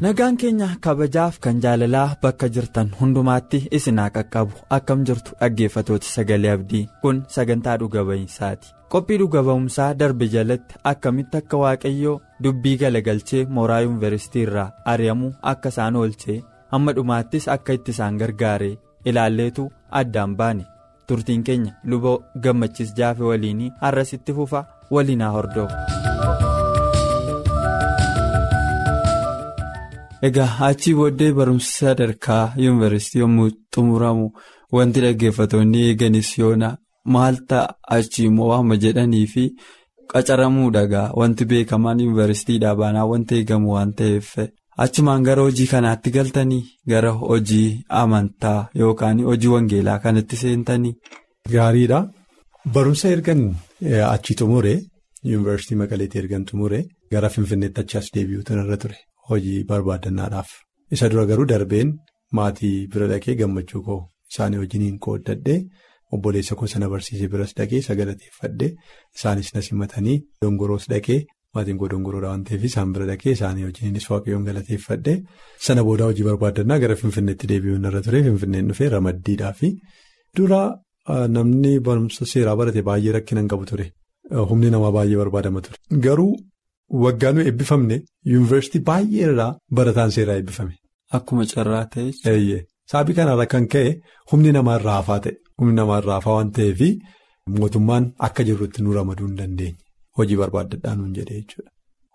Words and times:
Nagaan 0.00 0.36
keenya 0.36 0.68
kabajaaf 0.84 1.38
kan 1.40 1.60
jaalalaa 1.64 2.16
bakka 2.22 2.48
jirtan 2.54 2.90
hundumaatti 3.00 3.60
isin 3.78 3.98
haa 4.02 4.10
qaqqabu. 4.16 4.52
Akkam 4.76 5.04
jirtu 5.08 5.32
dhaggeeffatooti 5.40 6.08
sagalee 6.16 6.52
abdii. 6.56 6.88
Kun 7.02 7.22
sagantaa 7.36 7.76
dhuga 7.80 8.04
ba'iinsaati. 8.08 8.72
Qophii 8.92 9.18
dhuga 9.22 9.42
ba'umsaa 9.48 9.94
darbe 9.98 10.28
jalatti 10.34 10.78
akkamitti 10.92 11.36
akka 11.40 11.56
waaqayyoo 11.62 12.20
dubbii 12.42 12.76
galagalchee 12.82 13.46
mooraa 13.58 13.80
yuunivarsiitii 13.86 14.42
irraa 14.46 14.68
ari'amuu 14.92 15.32
akka 15.52 15.68
isaan 15.74 15.96
oolchee 16.02 16.38
hamma 16.72 16.92
dhumaattis 16.96 17.48
akka 17.56 17.72
itti 17.78 17.90
isaan 17.96 18.18
gargaare 18.22 18.70
ilaalleetu 19.04 19.68
addaan 20.02 20.36
baane. 20.36 20.64
Turtiin 21.06 21.42
keenya 21.46 21.74
luba 21.84 22.16
gammachiis 22.42 22.94
jaafe 22.98 23.22
waliinii 23.30 23.72
har'asitti 23.82 24.32
fufa 24.40 24.64
waliin 24.90 25.20
haa 25.26 25.34
egaa 30.28 30.50
achii 30.68 30.94
booddee 30.98 31.32
barumsa 31.38 31.70
sadarkaa 31.78 32.44
yuunivarsiitii 32.64 33.20
yommuu 33.24 33.48
xumuramu 33.74 34.26
wanti 34.76 35.00
dhaggeeffatoonni 35.04 35.78
eeganis 35.88 36.30
yoona 36.40 36.68
maal 37.14 37.36
ta'a 37.50 37.74
achii 37.96 38.24
immoo 38.30 38.48
waama 38.52 38.76
jedhanii 38.84 39.26
fi 39.34 39.44
qacaramuu 40.12 40.70
dhagaa 40.76 41.06
wanti 41.20 41.44
beekamaan 41.52 42.00
yuunivarsiitiidhaa 42.04 42.74
baanaa 42.80 43.06
wanti 43.12 43.34
eegamu 43.38 43.72
waan 43.74 43.92
ta'eef 44.00 44.30
achumaan 44.84 45.22
gara 45.28 45.42
hojii 45.46 45.66
kanaatti 45.72 46.10
galtanii 46.16 46.62
gara 46.92 47.10
hojii 47.22 47.68
amantaa 48.02 48.60
yookaan 48.82 49.20
hojii 49.30 49.48
wangeelaa 49.54 49.98
kanatti 50.04 50.36
seentanii. 50.42 50.94
Gaariidha 51.52 51.98
barumsa 52.74 53.08
ergan 53.16 53.42
achii 54.14 54.36
xumure 54.40 54.74
yuunivarsiitii 55.30 55.78
maqaleetti 55.82 56.18
ergan 56.22 56.44
xumure 56.48 56.80
gara 57.12 57.28
finfinneetti 57.34 57.80
achi 57.84 57.98
as 58.00 58.08
deebi'uutu 58.14 58.52
irra 58.62 58.76
ture. 58.82 58.98
Hojii 59.30 59.64
barbaadannaadhaaf 59.70 60.50
isa 60.94 61.08
dura 61.12 61.24
garuu 61.30 61.46
darbeen 61.52 61.88
maatii 62.38 62.76
bira 62.92 63.06
dhaqee 63.12 63.34
gammachuu 63.40 63.82
koo 63.88 63.98
isaanii 64.32 64.58
wajjiniin 64.62 64.98
qooddadhee 65.06 65.58
obboleessa 66.14 66.54
koo 66.60 66.66
sana 66.72 66.88
barsiisee 66.92 67.28
biras 67.32 67.52
dhaqee 67.58 67.78
isa 67.84 67.94
galateeffadhee 68.00 68.70
isaanis 69.16 69.50
na 69.54 69.60
simatanii 69.68 70.16
dongoroos 70.42 70.86
dhaqee 70.92 71.18
maatiin 71.54 71.78
koo 71.80 71.88
dongoroodha 71.92 72.28
waan 72.32 72.44
ta'eef 72.48 72.64
isaan 72.70 72.92
bira 72.94 73.06
dhaqee 73.10 73.32
isaanii 73.36 73.64
wajjiniinis 73.68 74.06
waaqayyoon 74.12 74.44
galateeffadhee 74.48 75.16
sana 75.66 75.84
booda 75.88 76.04
hojii 76.10 76.26
barbaadannaa 76.30 76.78
gara 76.84 76.96
finfinneetti 77.02 77.46
deebi'uun 77.52 77.86
irra 77.90 78.02
ture 78.08 78.22
finfinneen 78.28 78.68
dhufee 78.72 78.88
ramaddiidhaafi 78.96 79.70
dura 80.36 80.60
namni 81.36 81.72
barumsa 81.86 82.24
seeraa 82.34 82.56
barate 82.60 82.82
baay'ee 82.90 83.12
rakkina 83.16 83.40
hin 83.42 83.48
qabu 83.52 83.64
ture. 83.70 83.86
Humni 84.50 84.70
namaa 84.74 84.92
baay'ee 84.96 85.18
barbaadama 85.22 85.60
ture. 85.66 85.76
Garuu. 86.06 86.32
Waggaa 87.04 87.32
nuyi 87.32 87.46
eebbifamne 87.50 87.96
yuunivarsiitii 88.32 88.80
baay'ee 88.88 89.22
irraa 89.28 89.52
barataan 89.78 90.10
seeraa 90.16 90.36
eebbifame. 90.40 90.74
Akkuma 91.16 91.44
carraa 91.52 91.84
ta'e. 91.94 92.64
Saabii 92.92 93.14
kanarra 93.18 93.46
kan 93.52 93.66
ka'e 93.72 94.00
humni 94.32 94.52
namaa 94.56 94.76
irraa 94.80 94.96
hafaa 95.00 95.18
ta'e 95.24 95.34
humni 95.58 95.74
namaa 95.80 95.98
irraa 96.02 96.14
hafaa 96.20 96.34
waan 96.38 96.52
ta'eef 96.58 96.80
mootummaan 97.58 98.04
akka 98.28 98.44
jirrutti 98.48 98.82
nu 98.82 98.92
ramaduu 98.98 99.26
hin 99.26 99.36
dandeenye 99.40 99.76
hojii 100.18 100.36
barbaadadhaa 100.42 100.94
nuun 101.00 101.12
jedhee 101.18 101.40
jechuudha. 101.40 101.70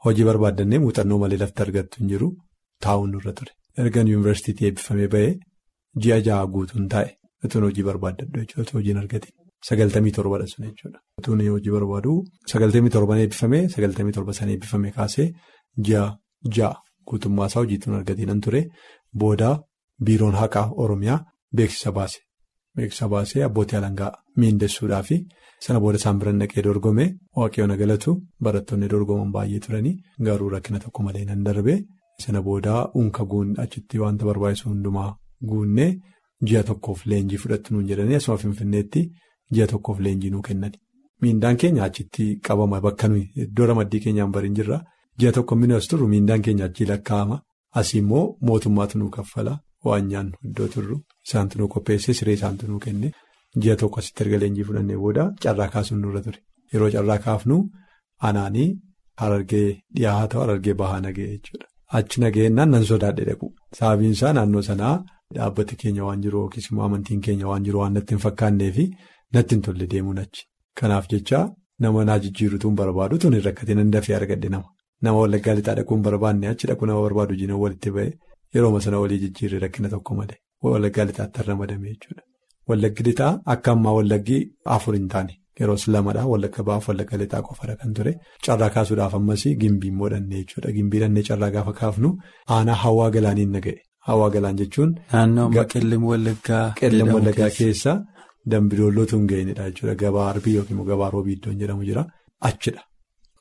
Hojii 0.05 0.23
barbaadannee 0.29 0.79
muuxannoo 0.85 1.17
malee 1.23 1.37
lafti 1.43 1.61
argattu 1.65 1.99
hin 2.01 2.09
jiru 2.13 2.29
taa'uun 2.85 3.11
nurra 3.15 3.33
ture. 3.39 3.51
Ergan 3.83 4.07
yuunivarsiitii 4.13 4.65
eebbifamee 4.69 5.07
ba'ee 5.15 5.33
ji'a 6.05 6.17
ja'a 6.27 6.47
guutuun 6.55 6.87
taa'e 6.95 7.09
utuun 7.45 7.63
hojii 7.67 7.83
barbaadadhu 7.89 8.39
jechuudha 8.41 8.71
hojiin 8.79 8.97
argate. 9.03 9.29
Sagaltamii 9.67 10.11
torbadha 10.17 10.47
sun 10.47 10.65
jechuudha. 10.67 10.99
Utuun 11.19 11.41
hojii 11.53 11.71
barbaadu 11.75 12.13
sagaltamii 12.51 12.89
torban 12.95 13.19
eebbifamee 13.23 13.67
sagaltamii 13.73 14.11
torba 14.17 14.33
sana 14.33 14.51
eebbifamee 14.55 14.91
kaasee 14.95 15.27
ji'a 15.85 16.05
ja'a 16.55 16.73
guutummaa 17.07 17.45
isaa 17.51 17.59
hojiituun 17.63 17.95
argatiin 17.99 18.41
ture 18.45 18.61
booda 19.23 19.49
biiroon 20.05 20.35
haqaa 20.41 20.65
Oromiyaa 20.83 21.19
beeksisa 21.55 21.91
baase. 21.91 22.19
Beeksisa 22.75 23.07
baasee 23.13 23.43
abbootii 23.43 23.77
alangaa 23.81 24.11
miindessuudhaa 24.37 25.03
fi 25.03 25.19
sana 25.65 25.79
booda 25.79 25.97
isaan 26.01 26.19
biraan 26.19 26.39
dhaqee 26.41 26.63
dorgome 26.67 27.05
waaqayyoon 27.37 27.77
galatu 27.81 28.17
barattoonni 28.43 28.89
dorgoman 28.93 29.31
baay'ee 29.35 29.59
turanii 29.65 29.95
garuu 30.27 30.49
rakkina 30.55 30.79
tokko 30.83 31.03
malee 31.03 31.25
nan 31.25 31.43
darbe 31.47 31.73
sana 32.23 32.41
booda 32.47 32.75
unka 32.99 33.23
guun 33.31 33.49
achitti 33.63 33.99
wanta 34.03 34.25
barbaachisu 34.29 34.69
hundumaa 34.69 35.09
guunnee 35.49 35.91
ji'a 36.47 36.63
tokkoof 36.69 37.05
leenjii 37.11 37.37
fudhattu 37.43 37.73
nuun 37.73 37.87
jedhanii 37.89 38.15
asuma 38.21 38.37
finfinneetti. 38.43 39.11
Ji'a 39.53 39.67
tokkoof 39.71 39.99
leenjii 40.05 40.29
nuu 40.33 40.41
kennan 40.47 40.71
miindaan 41.21 41.57
keenya 41.61 41.83
achitti 41.87 42.25
qabama 42.47 42.81
bakka 42.85 43.07
nuyi 43.07 43.25
iddoo 43.45 43.65
ramaddii 43.69 43.99
keenyaan 44.03 44.31
bariin 44.35 44.55
jirra. 44.59 44.77
Ji'a 45.19 45.31
tokko 45.37 45.55
minas 45.55 45.87
turru 45.89 46.07
miindaan 46.13 46.41
keenya 46.45 46.65
achii 46.69 46.85
lakkaa'ama. 46.91 47.37
Asii 47.79 47.99
immoo 48.03 48.23
mootummaatu 48.47 48.97
nuu 48.99 49.09
kaffala 49.17 49.53
waan 49.85 50.07
nyaannu 50.11 50.37
iddoo 50.47 50.67
turru. 50.75 50.95
Isaantu 51.27 51.59
nuu 51.59 51.67
qopheesse 51.73 52.13
siree 52.19 52.33
isaantu 52.39 52.67
nuu 52.67 52.79
kenne. 52.85 53.11
Ji'a 53.61 53.75
tokko 53.81 53.99
asitti 53.99 54.23
erga 54.23 54.37
leenjii 54.43 54.63
fudhannee 54.69 54.97
booda 55.03 55.23
carraa 55.43 55.67
kaasuun 55.73 56.01
nurra 56.01 56.21
ture. 56.25 56.39
Yeroo 56.73 56.89
carraa 56.95 57.17
kaafnu 57.25 57.57
anaanii 58.27 58.69
harargee 59.21 59.67
dhiyaa 59.95 60.27
ta'u 60.31 60.41
harargee 60.43 60.73
bahaa 60.81 61.01
nagee 61.05 61.27
jechuudha. 61.33 61.65
Achi 61.97 62.21
nageennaan 62.21 62.69
nan 62.73 62.83
sodaadhe 62.91 63.23
dhaqu. 63.29 63.47
Sababiin 63.77 64.11
isaa 64.17 64.33
naannoo 64.37 64.61
sanaa 64.69 64.95
dhaabbati 65.35 65.75
keenya 65.81 66.03
waan 66.07 66.21
jiru 66.25 66.39
yookiis 66.43 66.69
immoo 66.71 66.85
amantiin 66.89 67.21
keenya 67.25 67.47
waan 67.51 67.63
jiru 67.65 67.79
waan 67.81 67.93
natti 67.97 68.13
hin 68.15 68.21
fakkaanneefi. 68.25 68.85
Natti 69.33 69.55
hin 69.55 69.61
tolle 69.67 69.87
deemuun 69.93 70.19
achi. 70.23 70.43
Kanaaf 70.79 71.07
jecha 71.13 71.39
nama 71.85 72.05
naa 72.09 72.19
jijjiirutuun 72.25 72.75
barbaadu 72.81 73.17
tun 73.23 73.33
hin 73.37 73.43
rakkatiin 73.47 73.79
hin 73.83 73.91
dafee 73.95 74.15
argadhe 74.19 74.49
nama. 74.55 74.67
Nama 75.05 75.17
wallaggaa 75.23 75.53
lixaa 75.59 75.75
dhaquun 75.79 76.01
barbaanne 76.07 76.47
achi 76.53 76.67
dhaquu 76.71 76.85
nama 76.89 77.01
barbaadu 77.05 77.35
jiina 77.41 77.55
walitti 77.63 77.89
ba'e 77.97 78.07
yeroo 78.55 78.79
sana 78.85 78.99
walii 79.03 79.19
jijjiirre 79.23 79.59
rakkina 79.65 79.89
tokko 79.93 80.15
malee 80.19 80.37
wallaggaa 80.71 81.05
lixaatti 81.11 81.37
har'a 81.43 81.55
madame 81.61 81.87
jechuudha. 81.93 82.23
Wallaggi 82.69 83.03
lixaa 83.07 83.31
akka 83.53 83.71
ammaa 83.75 83.93
wallaggi 83.99 84.37
afur 84.75 84.93
hin 84.97 85.07
taane 85.13 85.33
yeroos 85.61 85.87
lamadhaa 85.95 86.25
wallagga 86.33 86.63
ba'aaf 86.67 86.85
wallagga 86.91 87.17
lixaa 87.21 87.41
qofadha 87.47 87.75
kan 87.81 87.93
ture 87.97 88.13
carraa 88.47 88.69
kaasuudhaaf 88.75 89.13
ammas 89.19 89.43
gimbii 89.63 89.89
immoo 89.93 90.09
dhannee 90.13 90.41
jechuudha 90.43 90.71
gimbii 90.77 90.99
dhannee 91.03 91.23
carraa 91.29 91.49
gaafa 91.55 91.73
kaafnu 91.81 92.09
aanaa 92.57 92.77
hawaa 92.83 93.09
galaaniin 93.15 93.51
naga'e 93.57 93.77
hawaa 94.11 94.29
galaan 94.35 94.57
jechuun. 94.61 94.91
Naannoo 95.13 95.49
qellem 95.73 96.03
wallaggaa. 96.11 96.63
Qellem 96.81 97.07
wallaggaa 97.15 97.49
keessa. 97.59 97.93
Dambidollootu 98.49 99.17
hin 99.17 99.27
ga'inidha 99.31 99.69
jechuudha. 99.69 99.95
Gabaa 99.95 100.29
arbii 100.29 100.55
yookiin 100.55 100.83
gabaa 100.91 101.09
roobii 101.15 101.33
iddoon 101.39 101.59
jedhamu 101.63 101.83
jira. 101.89 102.05
Achidha. 102.49 102.81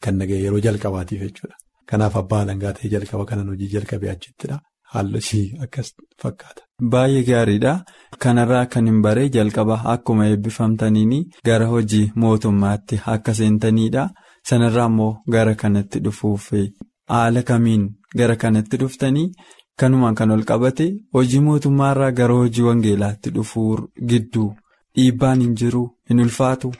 Kan 0.02 0.16
naga'e 0.22 0.40
yeroo 0.44 0.60
jalqabaatiif 0.66 1.22
jechuudha. 1.26 1.56
Kanaaf 1.90 2.16
abbaa 2.22 2.40
alangaa 2.46 2.72
ta'ee 2.78 2.90
jalqaba 2.96 3.24
kanan 3.30 3.48
hojii 3.52 3.68
jalqabee 3.74 4.10
achittidha. 4.14 4.58
Haalli 4.92 5.18
ishii 5.24 5.46
akkas 5.64 5.92
fakkaata. 6.22 6.62
Baay'ee 6.92 7.22
gaariidha. 7.30 7.72
Kanarraa 8.24 8.66
kan 8.74 8.86
hin 8.90 9.00
baree 9.06 9.28
jalqaba 9.36 9.80
akkuma 9.94 10.26
eebbifamtaniin 10.32 11.14
gara 11.48 11.66
hojii 11.72 12.10
mootummaatti 12.24 13.00
akka 13.14 13.34
seentaniidha. 13.40 14.08
Sanarraa 14.48 14.86
immoo 14.92 15.12
gara 15.36 15.54
kanatti 15.54 15.98
dhufuuf 16.04 16.50
haala 17.08 17.42
kamiin 17.42 17.88
gara 18.18 18.36
kanatti 18.36 18.76
dhuftanii. 18.82 19.28
Kanumaan 19.80 20.14
kan 20.14 20.30
ol 20.30 20.42
qabate 20.50 20.86
hojii 21.14 21.40
mootummaarraa 21.48 22.10
gara 22.18 22.34
hojii 22.40 22.62
wangeelaatti 22.68 23.30
dhufuu 23.36 23.70
gidduu 24.12 24.48
dhiibbaan 24.96 25.40
hin 25.44 25.54
jiru 25.62 25.82
hin 26.10 26.20
ulfaatu 26.26 26.72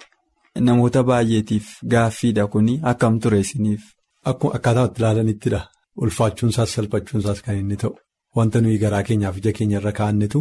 namoota 0.68 1.02
baay'eetiif 1.10 1.66
gaaffiidha 1.94 2.46
kuni 2.52 2.74
akkam 2.92 3.18
ture 3.22 3.38
isiniif. 3.44 3.82
Akkaataa 4.30 4.84
itti 4.88 5.00
ilaalanittidha 5.02 5.60
ulfaachuunsaas 6.04 6.70
salphachuunsaas 6.76 7.40
kan 7.46 7.56
inni 7.62 7.76
ta'u 7.82 7.94
wanta 8.36 8.60
nuyi 8.64 8.78
garaa 8.84 9.02
keenyaaf 9.08 9.36
ija 9.40 9.52
keenya 9.58 9.78
irra 9.80 9.92
kaa'annetu 9.98 10.40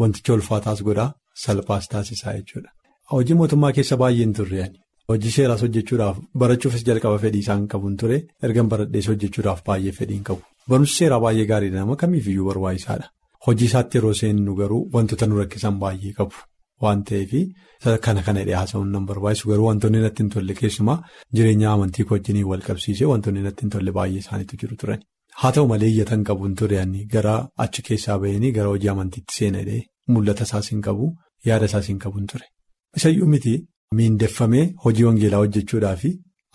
wanticha 0.00 0.32
ulfaataas 0.38 0.82
godhaa 0.88 1.10
salphaas 1.44 1.88
taasisaa 1.92 2.34
jechuudha. 2.38 2.70
Hojii 3.12 3.34
mootummaa 3.40 3.72
keessa 3.76 3.96
baay'een 4.02 4.32
turre 4.38 4.66
hojii 5.10 5.30
seeraas 5.36 5.62
hojjechuudhaaf 5.64 6.16
barachuufis 6.42 6.84
jalqaba 6.88 7.18
fedhii 7.24 7.42
isaan 7.46 7.64
qabuun 7.72 7.96
ture 8.02 8.18
ergan 8.48 8.68
baradhees 8.72 9.08
hojjechuudhaaf 9.12 9.60
baay'ee 9.68 9.92
fedhiin 9.98 10.22
qabu. 10.28 10.42
Barumsi 10.68 10.94
seeraa 11.00 11.20
baay'ee 11.24 11.46
gaariidha 11.52 11.78
nama 11.82 11.96
kamiifiyyuu 12.02 12.46
barbaachisaadha. 12.50 13.06
Hojii 13.46 13.66
isaatti 13.70 13.98
yeroo 13.98 14.14
seennu 14.20 14.54
garuu 14.60 14.82
wantoota 14.94 15.26
nu 15.26 15.38
rakkisan 15.42 15.78
baay'ee 15.82 16.12
qabu. 16.18 16.34
Waan 16.84 17.02
ta'eef 17.10 17.32
kana 18.06 18.22
kana 18.26 18.42
dhiyaasa'uun 18.48 18.90
nan 18.96 19.04
barbaachisu 19.10 19.48
garuu 19.50 19.66
wantoonni 19.70 20.00
natti 20.06 20.22
hin 20.22 20.30
tolle 20.34 20.54
keessumaa 20.60 20.98
jireenya 21.38 21.68
amantii 21.76 22.06
wajjiniin 22.10 22.46
wal 22.50 22.62
qabsiisee 22.68 23.06
wantoonni 23.12 23.42
natti 23.46 23.62
hin 23.66 23.70
tolle 23.74 23.92
baay'ee 23.98 24.18
isaaniitu 24.24 24.56
jiru 24.62 24.76
turan. 24.82 25.00
Haa 25.40 25.52
ta'u 25.56 25.66
malee 25.72 25.88
iyyatan 25.92 26.24
qabuun 26.28 26.54
ture 26.60 26.84
gara 27.14 27.34
achi 27.64 27.82
keessaa 27.88 28.18
bahanii 28.24 28.52
gara 28.56 28.68
hojii 28.74 28.88
amantiitti 28.94 29.34
seenadhee 29.38 29.82
mul'ata 30.14 30.44
isaas 30.48 30.70
hin 30.72 30.80
qabu 30.86 31.06
yaada 31.50 31.66
isaas 31.70 31.86
hin 31.92 31.98
qabuun 32.04 32.26
ture. 32.32 32.46
Isayyuu 32.98 33.26
miti 33.34 33.54
miindeffamee 33.98 34.64
hojii 34.84 35.04
wangeelaa 35.08 35.38
hojjechuudhaaf 35.44 36.02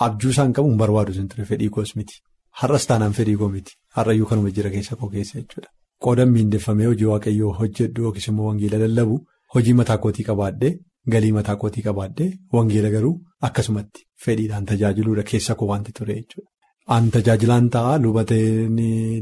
abjuu 0.07 0.29
isaan 0.35 0.53
qabu 0.57 0.69
hin 0.71 0.77
barbaadu 0.83 1.13
sun 1.17 1.27
ture 1.31 1.45
fedhii 1.51 1.69
koos 1.77 1.95
miti. 1.99 2.15
Har'as 2.59 2.85
taanaan 2.89 3.13
fedhii 3.19 3.37
koo 3.41 3.49
miti. 3.55 3.73
Har'ayyuu 3.95 4.27
kanuma 4.31 4.51
jira 4.57 4.69
keessa 4.75 4.95
koo 4.99 5.09
keessa 5.15 5.39
jechuudha. 5.39 5.69
Qoodan 6.03 6.29
miindeffamee 6.35 6.85
hojii 6.91 7.09
waaqayyoo 7.13 7.53
hojjedhu 7.59 8.01
yookiis 8.05 8.27
immoo 8.31 8.47
wangeela 8.49 8.77
lallabu 8.83 9.17
hojii 9.53 9.73
mataa 9.79 9.97
kootii 10.03 10.23
qabaadhee 10.29 10.73
galii 11.13 11.31
mataa 11.37 11.55
kootii 11.61 11.83
qabaadhee 11.87 12.29
wangeela 12.55 12.89
garuu 12.95 13.15
akkasumatti 13.47 14.05
fedhiidhaan 14.25 14.65
tajaajiluudha 14.71 15.23
keessa 15.31 15.55
koo 15.59 15.67
wanti 15.71 15.91
ture 15.97 16.13
jechuudha. 16.19 16.49
Aan 16.93 17.05
tajaajilaan 17.15 17.67
ta'a 17.75 17.97
lubateen 18.03 18.77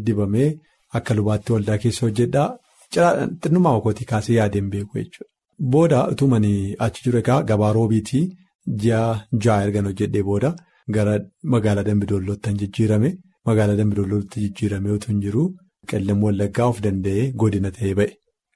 dibamee 0.06 0.50
akka 0.98 1.14
lubaatti 1.20 1.54
waldaa 1.56 1.78
keessa 1.84 2.06
hojjedhaa 2.08 2.50
xinnummaa 3.44 3.80
kootii 3.86 4.06
kaasee 4.12 4.36
yaadeen 4.40 4.70
beeku 4.74 4.98
jechuudha. 5.00 5.30
Booda 5.72 6.00
utumanii 6.14 6.76
achi 6.86 7.04
jiru 7.06 7.18
egaa 7.24 7.42
gabaa 7.50 7.74
roobiitii 7.78 8.24
ji'a 8.82 9.02
ja'a 9.44 9.64
ergan 9.68 9.86
hojjedhee 9.90 10.24
booda 10.30 10.50
gara 10.96 11.14
magaalaa 11.54 11.84
Dambidollootti 11.90 12.42
kan 12.50 12.58
jijjiirame 12.62 13.10
magaalaa 13.50 13.76
Dambidollootti 13.82 14.42
jijjiirame 14.46 14.92
utuu 14.98 15.12
hin 15.14 15.22
jiru 15.26 15.44
qellem 15.92 16.24
wallaggaa 16.26 16.68
of 16.74 16.82
danda'ee 16.86 17.32
godina 17.44 17.72
ta'ee 17.78 17.94
ba'e. 18.00 18.10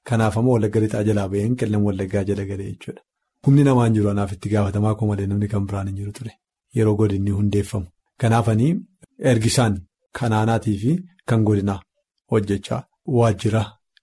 Kanaaf 0.08 0.36
ammoo 0.40 0.52
wallagga 0.56 0.80
lixaa 0.84 1.02
jalaa 1.08 1.28
ba'een 1.32 1.56
qellem 1.60 1.82
wallaggaa 1.88 2.24
jala 2.28 2.44
galee 2.50 2.68
jechuudha. 2.72 3.02
Humni 3.46 3.64
namaan 3.68 3.94
jiru 3.96 4.10
anaaf 4.12 4.32
itti 4.36 4.48
gaafatamaa 4.52 4.94
koo 4.98 5.06
malee 5.10 5.26
namni 5.32 5.48
kan 5.54 5.66
biraan 5.70 5.88
hin 5.90 5.96
jiru 6.00 6.12
ture 6.18 6.32
yeroo 6.76 6.94
godinni 7.00 7.30
hundeeffamu. 7.38 7.86
Kanaafanii 8.22 8.70
ergisaan 9.32 9.74
kanaanaatii 10.20 10.76
fi 10.84 10.92
kan 11.32 11.44
godinaa 11.50 11.80
hojjechaa 12.32 12.82
waajjira 13.18 13.62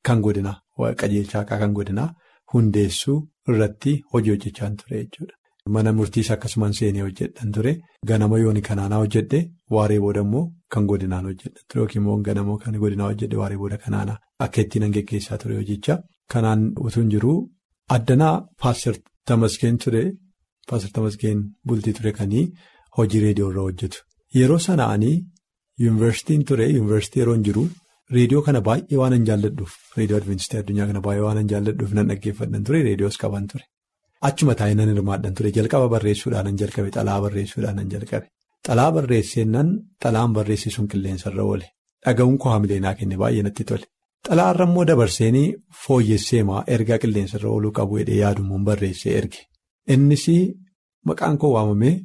kan 0.10 0.22
godinaa 0.28 0.57
qajeelchaa 1.02 1.44
kan 1.63 1.74
godinaa 1.80 2.10
hundeessuu 2.54 3.18
irratti 3.54 3.94
hojii 4.13 4.31
hojjechaa 4.36 4.69
ture 4.81 5.02
jechuudha. 5.04 5.36
Mana 5.73 5.91
murtiis 5.97 6.27
akkasumaan 6.33 6.73
seenee 6.77 7.01
hojjedhan 7.01 7.51
ture 7.56 7.71
ganama 8.09 8.38
yooni 8.39 8.62
kanaanaa 8.67 9.00
hojjedhe 9.03 9.39
waaree 9.75 10.00
booda 10.03 10.21
immoo 10.25 10.44
kan 10.73 10.85
godinaan 10.91 11.25
hojjedhan 11.29 11.63
ture. 11.69 11.79
Yookiin 11.81 12.01
immoo 12.03 12.17
ganama 12.27 12.57
kan 12.63 12.75
godinaa 12.83 13.07
hojjedhe 13.12 13.38
waaree 13.41 13.57
booda 13.62 13.77
kanaanaa 13.85 14.17
akka 14.45 14.62
ittiin 14.62 14.83
an 14.88 14.91
geggeessaa 14.97 15.38
ture 15.44 15.56
hojicha. 15.59 15.95
Kanaan 16.33 16.67
utuu 16.85 17.01
hin 17.01 17.09
jiru. 17.15 17.33
Addanaa 17.95 18.35
Paaster 18.62 18.95
Tamaskeen 19.27 19.77
ture. 19.85 20.03
Paaster 20.69 20.91
Tamaskeen 21.00 21.44
bultii 21.68 21.94
ture 22.00 22.11
kanii 22.19 22.45
hojii 22.97 23.19
reediyoo 23.25 23.50
irra 23.51 23.61
hojjetu. 23.68 23.97
Yeroo 24.35 24.59
sana'anii 24.69 25.15
yuunivarsiitiin 25.79 26.45
ture. 26.45 26.68
Yuunivarsiitii 26.75 27.19
yeroo 27.23 27.33
hin 27.39 27.44
jiru. 27.50 27.68
Reediyoo 28.18 28.41
kana 28.47 28.61
baay'ee 28.68 28.97
waan 29.01 29.13
hin 29.18 29.25
jaalladhuuf. 29.31 29.73
Reediyoo 29.97 30.19
adventistii 30.21 30.59
addunyaa 30.59 30.88
kana 30.91 31.01
baay'ee 31.07 31.21
waan 31.29 31.38
hin 31.44 31.50
jaalladhuuf 31.56 31.91
nan 32.00 32.07
dhaggeeffadhan 32.13 32.63
ture. 32.69 32.83
Reediyoos 32.89 33.18
qaban 33.23 33.47
ture. 33.53 33.65
Achuma 34.27 34.54
taa'ee 34.60 34.75
nan 34.80 34.89
hirmaadhan 34.94 35.33
ture. 35.38 35.50
Jalqaba 35.57 35.88
barreessuudhaan 35.94 36.45
nan 36.50 36.57
jalqabe 36.62 36.89
xalaa 36.98 37.19
barreessuudhaan 37.25 37.75
nan 37.80 37.89
jalqabe. 37.94 38.27
Xalaa 38.68 38.92
barreesseennan 38.95 39.68
xalaan 40.04 40.31
barreessisuun 40.38 40.88
qilleensarra 40.92 41.44
oole. 41.51 41.68
Dhaga'uun 42.06 42.38
koo 42.42 42.50
haamilee 42.54 42.80
naa 42.86 42.95
kenne 43.00 43.18
baay'ee 43.22 43.44
natti 43.48 43.63
tole 43.69 43.86
xalaarra 44.27 44.66
immoo 44.69 44.86
dabarseenii 44.89 45.48
fooyyesseemaa 45.83 46.62
ergaa 46.75 46.98
qilleensarra 47.04 47.50
ooluu 47.54 47.72
qabu 47.80 47.94
jedhee 48.01 48.19
yaadumuun 48.24 48.63
barreessee 48.69 49.13
erge. 49.19 49.39
Innis 49.94 50.25
maqaan 51.10 51.38
koo 51.42 51.51
waamamee 51.56 51.95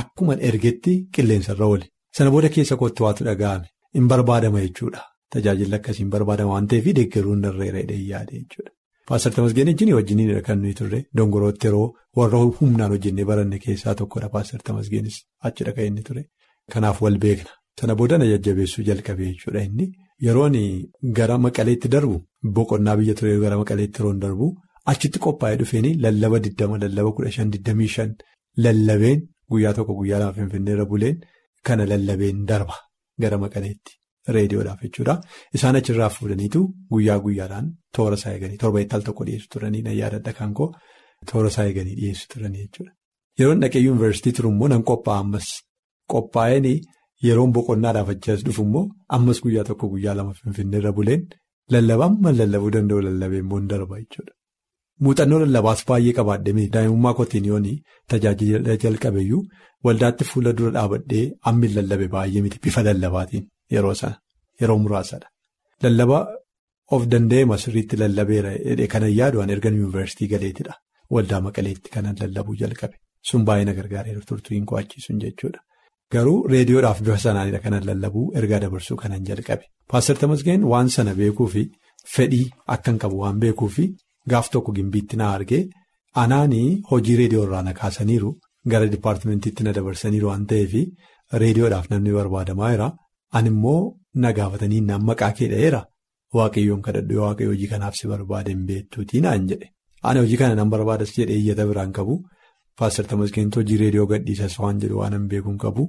akkuman 0.00 0.38
ergetti 0.48 0.92
qilleensarra 1.14 1.66
oole. 1.72 1.86
Sana 2.16 2.30
booda 2.34 2.48
keessa 2.56 2.76
kootti 2.80 3.02
waatu 3.06 3.22
dhaga'ame. 3.28 3.66
Hin 3.96 4.06
barbaadama 4.12 4.60
jechuudha. 4.66 5.00
Tajaajilli 5.32 5.76
akkasiin 5.78 6.10
barbaadama 6.14 6.52
waan 6.54 6.66
ta'eef 6.70 6.86
deeggaruun 6.98 7.40
narreera 7.44 7.78
jedhee 7.82 8.02
yaade 8.12 8.32
jechuudha. 8.40 8.70
Paaster 9.08 9.32
Tamasgeen 9.36 9.68
ejjinii 9.72 9.94
wajjiniidha 9.98 10.40
kan 10.46 10.58
nuyi 10.62 10.74
turre 10.80 10.98
dongorootti 11.18 11.66
yeroo 11.68 11.86
warra 12.18 12.38
humnaan 12.58 12.90
hojjennee 12.94 13.24
baranne 13.30 13.58
keessaa 13.64 13.94
tokkodha 14.00 14.28
Paaster 14.34 14.60
Tamasgeenis 14.68 15.16
achidha 15.48 15.72
kan 15.76 15.84
inni 15.90 16.02
ture. 16.08 16.22
Kanaaf 16.72 17.00
wal 17.04 17.16
beekna. 17.24 17.50
Sana 17.80 17.94
booda 18.00 18.18
na 18.18 18.26
jajjabeessuu 18.32 18.84
jalqabee 18.88 19.30
jechuudha 19.32 19.62
inni. 19.68 19.86
Yeroon 20.26 20.56
gara 21.18 21.38
maqaleetti 21.46 21.88
darbu 21.94 22.16
boqonnaa 22.56 22.96
biyya 23.00 23.14
ture 23.20 23.38
gara 23.44 23.56
maqaleetti 23.62 23.98
yeroon 24.00 24.18
darbu 24.24 24.46
achitti 24.92 25.18
qophaa'ee 25.26 25.56
dhufeeni 25.60 25.94
lallaba 26.04 26.38
20 26.48 26.82
lallaba 26.84 27.10
15 27.10 28.14
lallabeen 28.64 29.20
guyyaa 29.50 29.72
tokko 29.78 29.94
guyyaa 30.00 30.18
lama 30.22 30.32
finfinneerra 30.38 30.84
buleen 30.92 31.16
kana 31.66 31.86
lallabeen 31.92 32.44
darba 32.50 32.76
gara 33.22 33.38
maqaleetti. 33.44 33.92
Reediyoodhaaf 34.36 34.80
jechuudha. 34.84 35.14
Isaan 35.56 35.76
achirraa 35.80 36.08
fuudhaniitu 36.16 36.60
guyyaa 36.92 37.18
guyyaadhaan 37.24 37.66
toora 37.96 38.16
isaa 38.20 38.32
eeganii 38.36 38.58
torba 38.64 38.80
ittaal 38.84 39.02
tokko 39.08 39.24
dhiyeessu 39.28 39.48
turanii 39.54 39.82
na 39.86 39.92
yaadadha 40.00 40.32
kan 40.38 40.52
koo 40.60 40.68
toora 41.32 41.48
isaa 41.52 41.66
eeganii 41.70 41.94
dhiyeessu 42.00 42.26
turanii 42.34 42.62
jechuudha. 42.66 42.92
Yeroon 43.40 43.60
dhaqee 43.64 43.80
yuunivarsiitii 43.86 44.32
turu 44.38 44.48
immoo 44.54 44.68
nan 44.74 44.82
qophaa'a 44.90 45.20
ammas 45.24 45.48
qophaa'een 46.12 46.66
yeroon 47.26 47.52
boqonnaadhaaf 47.56 48.08
achas 48.14 48.40
dhufu 48.46 48.62
immoo 48.68 48.84
ammas 49.18 49.38
guyyaa 49.44 49.64
tokko 49.68 49.86
guyyaa 49.92 50.14
lama 50.18 50.32
finfinneerra 50.40 50.92
buleen 50.98 51.22
lallabaa 51.74 52.08
amma 52.12 52.30
lallabuu 52.40 52.70
danda'u 52.76 53.00
lallabee 53.06 53.40
immoo 53.44 53.58
hin 53.60 53.68
darba 53.72 53.96
jechuudha. 54.02 54.32
Muuxannoo 55.04 55.38
lallabaas 55.44 55.80
baay'ee 55.88 56.12
qabaadhee 56.18 56.66
daa'imummaa 56.76 57.14
kootiin 57.18 57.44
yooni 57.50 57.72
tajaajila 58.12 58.76
jalqabeeyyuu 58.84 59.42
waldaatti 59.86 60.24
fuula 60.30 60.52
dura 60.58 60.70
dhaabadhee 60.76 61.24
ammi 61.50 61.68
lallabe 61.76 62.06
baay'ee 62.14 62.42
miti 62.46 62.58
bifa 62.64 62.82
lallabaatiin. 62.88 63.44
Yeroo 63.74 63.94
sana 64.00 64.16
yeroo 64.60 64.78
muraasadha. 64.84 65.26
Lallaba 65.82 66.18
of 66.94 67.02
danda'e 67.12 67.44
masirriitti 67.52 67.96
lallabeera 68.02 68.52
kanan 68.94 69.12
yaadu 69.20 69.40
an 69.42 69.50
ergan 69.54 69.74
yuunivarsiitii 69.80 70.28
galeetidha. 70.34 70.74
Waldaa 71.14 71.40
maqaleetti 71.46 71.88
kanan 71.96 72.16
lallabuu 72.22 72.56
jalqabe. 72.62 72.96
Sun 73.28 73.42
baay'ee 73.48 73.64
na 73.68 73.72
gargaareera 73.78 74.20
turtuun 74.28 74.64
qo'achiisuun 74.70 75.18
jechuudha. 75.24 75.60
Garuu 76.14 76.38
reediyoodhaaf 76.52 76.98
bifa 77.06 77.18
sanaanidha 77.26 77.60
kanan 77.66 77.84
lallabuu 77.88 78.26
ergaa 78.40 78.60
dabarsuu 78.64 78.96
kanan 79.02 79.22
jalqabe. 79.28 79.64
Paaster 79.90 80.16
Tamasgeen 80.22 80.62
waan 80.72 80.88
sana 80.96 81.12
beekuu 81.20 81.48
fi 81.54 81.62
fedhii 82.14 82.46
akkan 82.74 82.96
qabu 83.02 83.16
waan 83.22 83.38
beekuu 83.42 83.68
fi 83.76 83.84
gaaf 84.32 84.46
tokko 84.52 84.72
gimbiitti 84.78 85.16
na 85.20 85.26
argee 85.36 85.62
anaanii 86.22 86.68
hojii 86.90 87.16
reediyoo 87.20 87.44
irraa 87.46 87.62
na 87.68 87.72
kaasaniiru 87.80 88.30
gara 88.72 88.86
dipaartimentiitti 88.94 89.62
na 89.66 89.72
dabarsaniiru 89.78 90.26
waan 90.30 90.46
ta'eef 90.52 90.72
reediyoodhaaf 91.42 91.86
namni 91.90 92.12
barbaadamaa 92.18 92.70
jira. 92.72 92.88
Ani 93.36 93.48
immoo 93.54 93.80
na 94.22 94.32
gaafatanii 94.38 94.80
naan 94.88 95.02
maqaa 95.10 95.32
kee 95.38 95.48
dha'eera 95.52 95.80
waaqayyoon 96.36 96.82
kadhadhu 96.86 97.20
waaqayyo 97.24 97.50
hojii 97.52 97.68
kanaaf 97.72 97.94
si 98.00 98.08
barbaade 98.12 98.50
hin 98.54 98.64
beektuutii 98.68 99.20
naan 99.26 99.46
jedhe. 99.50 99.68
Ani 100.08 100.20
hojii 100.24 100.36
kana 100.42 100.54
nan 100.60 100.70
barbaadas 100.74 101.12
jedhee 101.18 101.36
iyyata 101.42 101.66
biraan 101.70 101.92
qabu. 101.98 102.14
Paaster 102.78 103.04
Tamasgeen 103.10 103.50
hojii 103.56 103.76
reediyoo 103.82 104.06
gadhiisas 104.12 104.58
waan 104.62 104.80
jedhu 104.84 104.98
waan 105.00 105.12
hin 105.18 105.26
beekuun 105.32 105.58
qabu. 105.64 105.88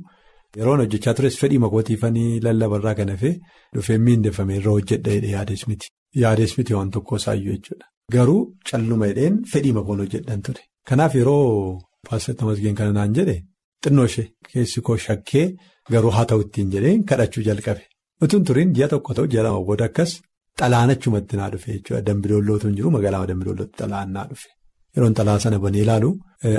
Yeroon 0.58 0.80
hojjechaa 0.84 1.14
tures 1.18 1.38
fedhii 1.42 1.60
makootiifanii 1.66 2.40
lallabarraa 2.46 2.96
kan 3.00 3.10
hafee 3.14 3.36
dhufee 3.76 3.98
miindeffame 4.06 4.56
irra 4.60 4.72
hojjedha 4.78 5.12
jedhee 5.16 5.32
yaades 5.36 5.68
miti. 5.68 5.88
Yaades 6.24 6.58
miti 6.58 6.74
waan 6.78 6.90
tokko 6.96 7.16
isaayyuu 7.22 7.54
jechuudha. 7.58 7.86
Garuu 8.16 8.40
calluma 8.72 9.08
jedheen 9.12 9.38
fedhii 9.52 9.74
makoon 9.78 10.00
hojjedhan 10.04 10.42
ture. 10.48 10.62
Kanaaf 10.90 11.16
yeroo 11.20 11.80
Paaster 12.10 12.36
Tamasgeen 12.36 12.76
kana 12.80 12.92
naan 12.98 13.14
jedhe 13.20 13.36
xinnoo 13.84 14.06
ishee 14.10 14.28
keessi 14.52 14.82
koo 14.88 14.98
shakkee. 15.06 15.46
Garuu 15.94 16.12
haa 16.18 16.26
ta'u 16.30 16.42
ittiin 16.46 16.70
jedhee 16.74 16.96
kadhachuu 17.10 17.44
jalqabe. 17.50 17.84
Utuun 18.24 18.44
turiin 18.48 18.74
ji'a 18.76 18.88
tokko 18.94 19.14
ta'u 19.18 19.28
ji'a 19.34 19.44
lama 19.46 19.62
booda 19.68 19.86
akkas 19.90 20.12
xalaan 20.60 20.90
achumatti 20.94 21.36
naa 21.40 21.50
dhufe 21.54 21.70
jechuudha. 21.76 22.02
Dambidollootu 22.08 22.68
hin 22.68 22.76
jiru 22.78 22.92
magaalaa 22.96 23.28
Dambidollootti 23.32 23.78
xalaan 23.84 24.12
naa 24.16 24.26
dhufe. 24.30 24.50
Yeroon 24.96 25.14
xalaa 25.18 25.40
sana 25.44 25.60
banee 25.66 25.82
ilaalu 25.86 26.10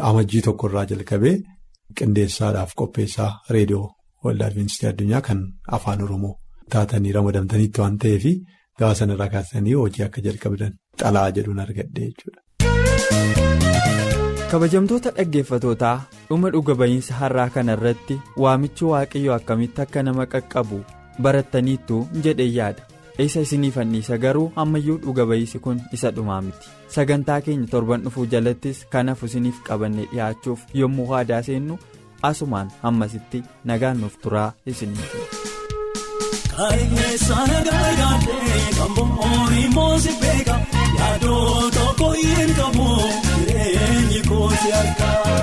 amajjii 0.08 0.42
tokkorraa 0.46 0.84
jalqabee 0.90 1.34
qindeessaadhaaf 1.98 2.72
qopheessaa 2.80 3.30
reediyoo 3.56 3.86
waldaa 4.24 4.48
Adventistii 4.50 4.88
addunyaa 4.92 5.20
kan 5.28 5.40
afaan 5.78 6.02
Oromoo 6.06 6.34
taatanii 6.74 7.12
ramadamtaniitti 7.18 7.80
waan 7.84 7.98
ta'eef 8.04 8.24
gaafa 8.78 8.94
sanarraa 9.00 9.28
kaasanii 9.34 9.72
hojii 9.82 10.04
akka 10.08 10.20
jalqabdan 10.28 10.72
xalaa 11.02 11.28
jedhuun 11.36 11.58
argadhe 11.66 12.00
jechuudha. 12.06 12.40
Kabajamtoota 14.50 15.10
dhaggeeffatootaa 15.16 15.96
dhuma 16.28 16.50
dhuga 16.54 16.74
ba'iinsa 16.80 17.14
har'aa 17.20 17.48
kana 17.56 17.74
irratti 17.78 18.16
waamichi 18.44 18.84
waaqayyoo 18.92 19.34
akkamitti 19.36 19.82
akka 19.84 20.02
nama 20.06 20.26
qaqqabu 20.32 20.78
barattaniittu 21.26 21.98
jedhee 22.26 22.48
yaada. 22.58 22.82
Isa 23.26 23.40
isiniif 23.46 23.76
anniisa 23.82 24.18
garuu 24.24 24.46
ammayyuu 24.62 24.98
dhuga 25.04 25.26
ba'iisi 25.32 25.58
kun 25.66 25.80
isa 25.98 26.10
dhumaa 26.16 26.40
miti. 26.46 26.66
Sagantaa 26.96 27.40
keenya 27.46 27.66
torban 27.74 28.02
dhufuu 28.06 28.26
jalattis 28.34 28.84
kanaaf 28.94 29.22
isiniif 29.28 29.60
qabannee 29.68 30.08
dhiyaachuuf 30.12 30.60
yommuu 30.82 31.08
waadaa 31.12 31.42
seennu 31.50 31.78
asumaan 32.30 32.72
hammasitti 32.82 33.42
nagaan 33.72 34.00
nuuf 34.04 34.16
turaa 34.24 34.48
isiniif. 34.66 35.10
Kan 36.56 36.78
kooti 44.30 44.70
harkaa 44.76 45.36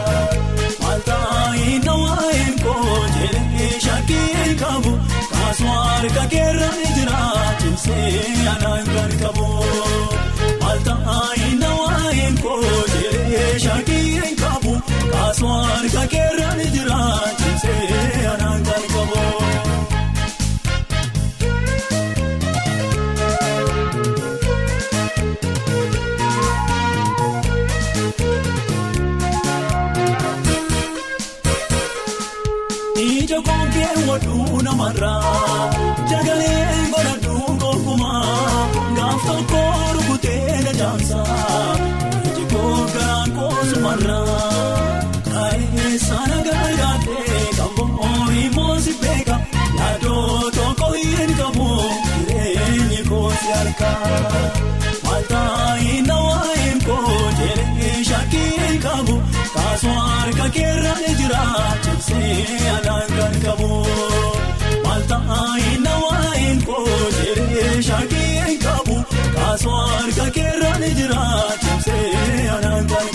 maaltaayi 0.82 1.80
nawaayeen 1.86 2.56
koo 2.66 2.98
jedhee 3.16 3.72
shakkii 3.86 4.56
qabu 4.62 4.94
kaasuu 5.32 5.76
harka 5.88 6.24
keerra 6.34 6.70
jira 6.98 7.22
cimsee 7.62 8.24
anaan 8.54 8.86
kan 8.96 9.12
qabu 9.24 9.48
maaltaayi 10.64 11.50
nawaayeen 11.64 12.38
koo 12.46 12.62
jedhee 12.94 13.52
shakkii 13.66 14.34
qabu 14.44 14.74
kaasuu 15.14 15.56
harka 15.70 16.04
keerra 16.16 16.50
jira 16.76 17.02
cimsee 17.42 18.28
anaan 18.34 18.64
kan 18.70 18.84
qabu. 18.94 18.97
Namarraa 34.92 35.70
jagalee 36.10 36.68
godhadhuu 36.92 37.56
gonkumaa 37.62 38.68
gaaf 38.98 39.24
tokko 39.28 39.62
rukutee 39.96 40.62
na 40.66 40.72
jaamsaa 40.80 41.76
iji 42.30 42.46
kookaan 42.54 43.32
koosumarraa 43.38 45.02
kaayee 45.28 45.92
sana 46.08 46.38
gargaartee 46.48 47.42
kamboori 47.58 48.46
moosi 48.56 48.94
beeka 49.02 49.38
yaadoo 49.80 50.52
tokko 50.60 50.92
hin 50.96 51.36
qabu 51.42 51.68
jireenyi 52.30 53.02
koosi 53.10 53.52
harkaa 53.58 54.24
maaltaayi 55.06 56.02
nawaayeen 56.12 56.82
koo 56.88 57.20
jedhee 57.42 57.96
shakkii 58.12 58.80
qabu 58.88 59.20
kaasuu 59.56 59.98
harka 60.06 60.50
keerra 60.60 60.96
ni 61.04 61.16
jira 61.22 61.44
cimsee 61.84 62.72
anaan 62.78 63.16
kan 63.18 63.40
qabu 63.48 63.72
nawaayeen 65.86 66.60
koo 66.70 66.86
jedhee 67.18 67.82
shakkii 67.90 68.58
qabu 68.66 68.98
kaasuu 69.36 69.78
harka 69.94 70.26
keerra 70.38 70.72
ni 70.84 70.90
jira 71.00 71.24
cimsee 71.64 72.50
anaan 72.58 72.86
kan 72.94 73.08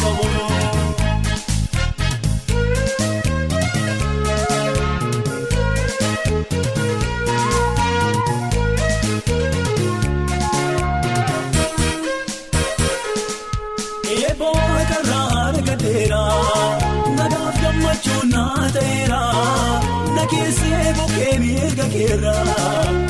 keessee 21.22 21.38
bukkee 21.38 21.38
miirga 21.38 21.84
keerraa 21.92 22.44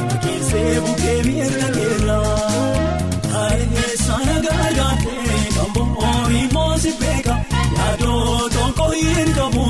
na 0.09 0.16
keessee 0.25 0.81
bukkee 0.81 1.23
miirga 1.26 1.69
keerraa 1.76 2.37
kaayee 3.33 3.97
sana 4.07 4.35
gargaartee 4.47 5.45
kan 5.57 5.71
bo'oorii 5.76 6.49
moosi 6.52 6.92
beeka 7.00 7.37
yaadoo 7.78 8.49
tokko 8.57 8.88
hin 8.90 9.33
qabu 9.38 9.64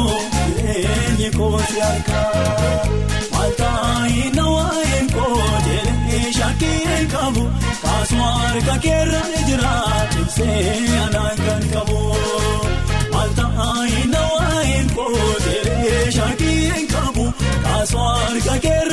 jireenyi 0.56 1.30
kooti 1.38 1.80
harkaa 1.80 2.86
maaltaayi 3.32 4.24
nawaayeen 4.36 5.12
koo 5.14 5.40
jedhee 5.68 6.32
shakkii 6.38 7.06
qabu 7.14 7.46
kaasuu 7.82 8.30
harka 8.40 8.76
keerra 8.86 9.22
jira 9.50 9.74
cimsee 10.14 10.98
anaan 11.06 11.36
kan 11.46 11.62
qabu 11.74 12.00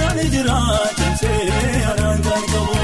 harka 0.10 0.16
keerra 0.16 0.16
ni 0.16 0.30
jira 0.34 0.58
cimsee 0.98 1.86
anaan 1.92 2.20
kan 2.26 2.44
qabu. 2.52 2.76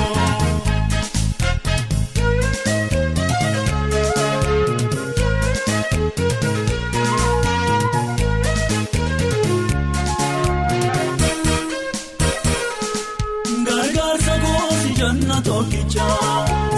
Gargaarsa 13.68 14.36
goosi 14.44 14.90
janna 15.00 15.38
tokkicha 15.48 16.08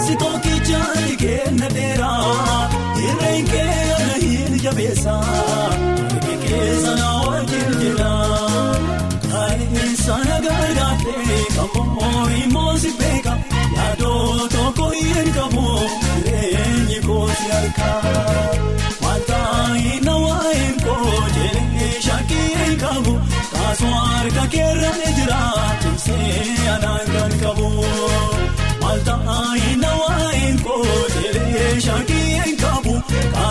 si 0.04 0.14
tokkicha 0.22 0.80
ni 1.06 1.14
kenna 1.22 1.68
dheera 1.76 2.12
irreen 3.06 3.44
kee 3.52 3.76
ana 3.98 4.16
hin 4.24 4.52
jabeessa 4.64 5.14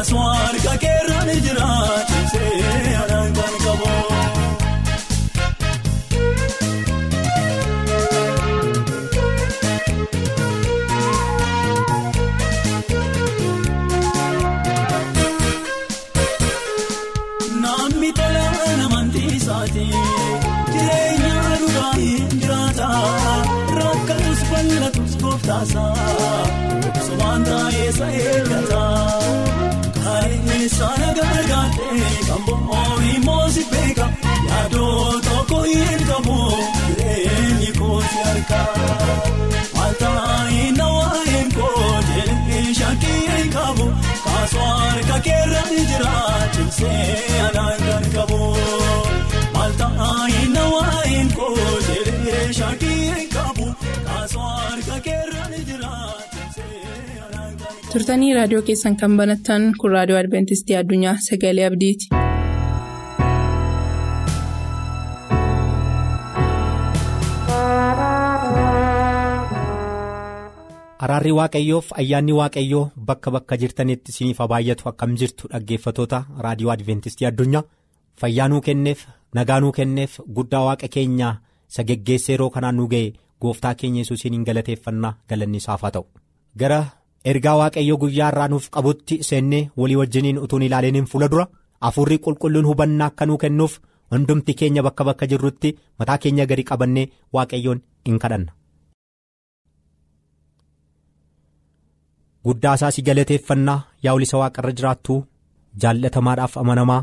kaasuu 0.08 0.28
harka 0.34 0.74
keerra 0.84 1.20
ni 1.28 1.36
jira 1.46 1.68
cimsee 2.10 2.96
anaan 3.04 3.34
kan 3.38 3.54
qabu. 3.64 3.92
Namni 17.64 18.10
tola 18.18 18.46
namantii 18.82 19.30
isaati 19.38 19.86
jireenya 20.74 21.36
dhugaa 21.62 21.94
hin 22.02 22.34
jiraata 22.42 22.90
rakkatus 23.80 24.42
bal'atus 24.52 25.14
gooftaasa 25.24 25.86
obsumaan 26.90 27.48
taa'ee 27.50 27.88
isa 27.94 28.08
maaltaayi 39.78 40.66
nawaayeen 40.80 41.50
koo 41.58 41.92
jedhee 42.10 42.64
shakkii 42.80 43.44
qabu 43.56 43.86
kaasuu 44.26 44.68
harka 44.82 45.18
keerra 45.28 45.62
ni 45.72 45.82
jira 45.92 46.16
cimsee 46.56 47.42
anaan 47.48 47.80
kan 47.88 48.06
qabu 48.16 48.40
maaltaayi 49.58 50.42
nawaayeen 50.56 51.30
koo 51.40 51.54
jedhee 51.90 52.46
shakkii 52.60 53.28
qabu 53.36 53.68
kaasuu 54.08 54.48
harka 54.54 54.98
keerra 55.10 55.44
ni 55.54 55.60
jira 55.72 55.94
cimsee 56.34 56.82
anaan 57.28 57.54
kan 57.62 57.76
qabu. 57.76 57.92
turtanii 57.94 58.34
raadiyoo 58.40 58.64
keessan 58.72 58.96
kan 59.04 59.18
banattan 59.22 59.70
kun 59.82 59.92
raadiyoo 59.98 60.20
adventistii 60.24 60.80
addunyaa 60.84 61.16
sagalee 61.30 61.68
abdiiti. 61.72 62.06
Araarri 71.06 71.32
Waaqayyoof 71.38 71.92
ayyaanni 72.02 72.34
Waaqayyoo 72.40 72.90
bakka 73.10 73.32
bakka 73.36 73.58
jirtanitti 73.62 74.12
isiniif 74.14 74.40
haa 74.42 74.48
baay'atu 74.54 74.90
akkam 74.92 75.14
jirtu 75.22 75.48
dhaggeeffatoota 75.52 76.20
raadiyoo 76.46 76.72
Adventistii 76.74 77.28
addunyaa 77.30 77.64
fayyaa 78.22 78.48
nuu 78.54 78.62
kenneef 78.68 79.04
nagaa 79.40 79.60
nuu 79.66 79.72
kenneef 79.78 80.18
guddaa 80.40 80.64
waaqa 80.68 80.88
keenyaa 80.96 81.34
isa 81.72 81.84
geggeessa 81.92 82.32
yeroo 82.34 82.50
kanaan 82.56 82.76
nu 82.82 82.88
ga'e 82.94 83.14
gooftaa 83.42 83.76
keenya 83.82 84.02
yesuusiin 84.06 84.44
galateeffannaa 84.50 85.14
galanni 85.30 85.58
isaaf 85.62 85.82
haa 85.86 85.92
ta'u. 86.00 86.06
Gara 86.60 86.80
ergaa 87.26 87.56
Waaqayyoo 87.62 87.98
guyyaa 88.04 88.32
irraa 88.34 88.48
nuuf 88.56 88.70
qabutti 88.78 89.22
seennee 89.30 89.64
walii 89.78 90.00
wajjiniin 90.02 90.40
utuun 90.46 90.66
ilaalaniin 90.70 91.06
fuula 91.14 91.28
dura 91.34 91.48
hafuurri 91.82 92.18
qulqulluun 92.26 92.66
hubannaa 92.74 93.08
akka 93.14 93.26
nuu 93.30 93.38
kennuuf 93.46 93.78
hundumti 94.12 94.54
keenya 94.62 94.82
bakka 94.90 95.04
bakka 95.12 95.28
jirrutti 95.34 95.78
mataa 96.00 96.18
keenya 96.18 96.46
gadi 96.50 96.64
qabannee 96.72 97.08
Waaqayyoon 97.34 97.82
in 98.06 98.20
kadhanna. 98.20 98.52
Guddaa 102.48 102.74
isaa 102.80 102.92
si 102.96 103.02
galateeffannaa 103.08 103.80
yaa 104.06 104.14
ulisa 104.18 104.38
waaqarra 104.42 104.72
jiraattu 104.80 105.16
jaallatamaadhaaf 105.84 106.54
amanamaa 106.64 107.02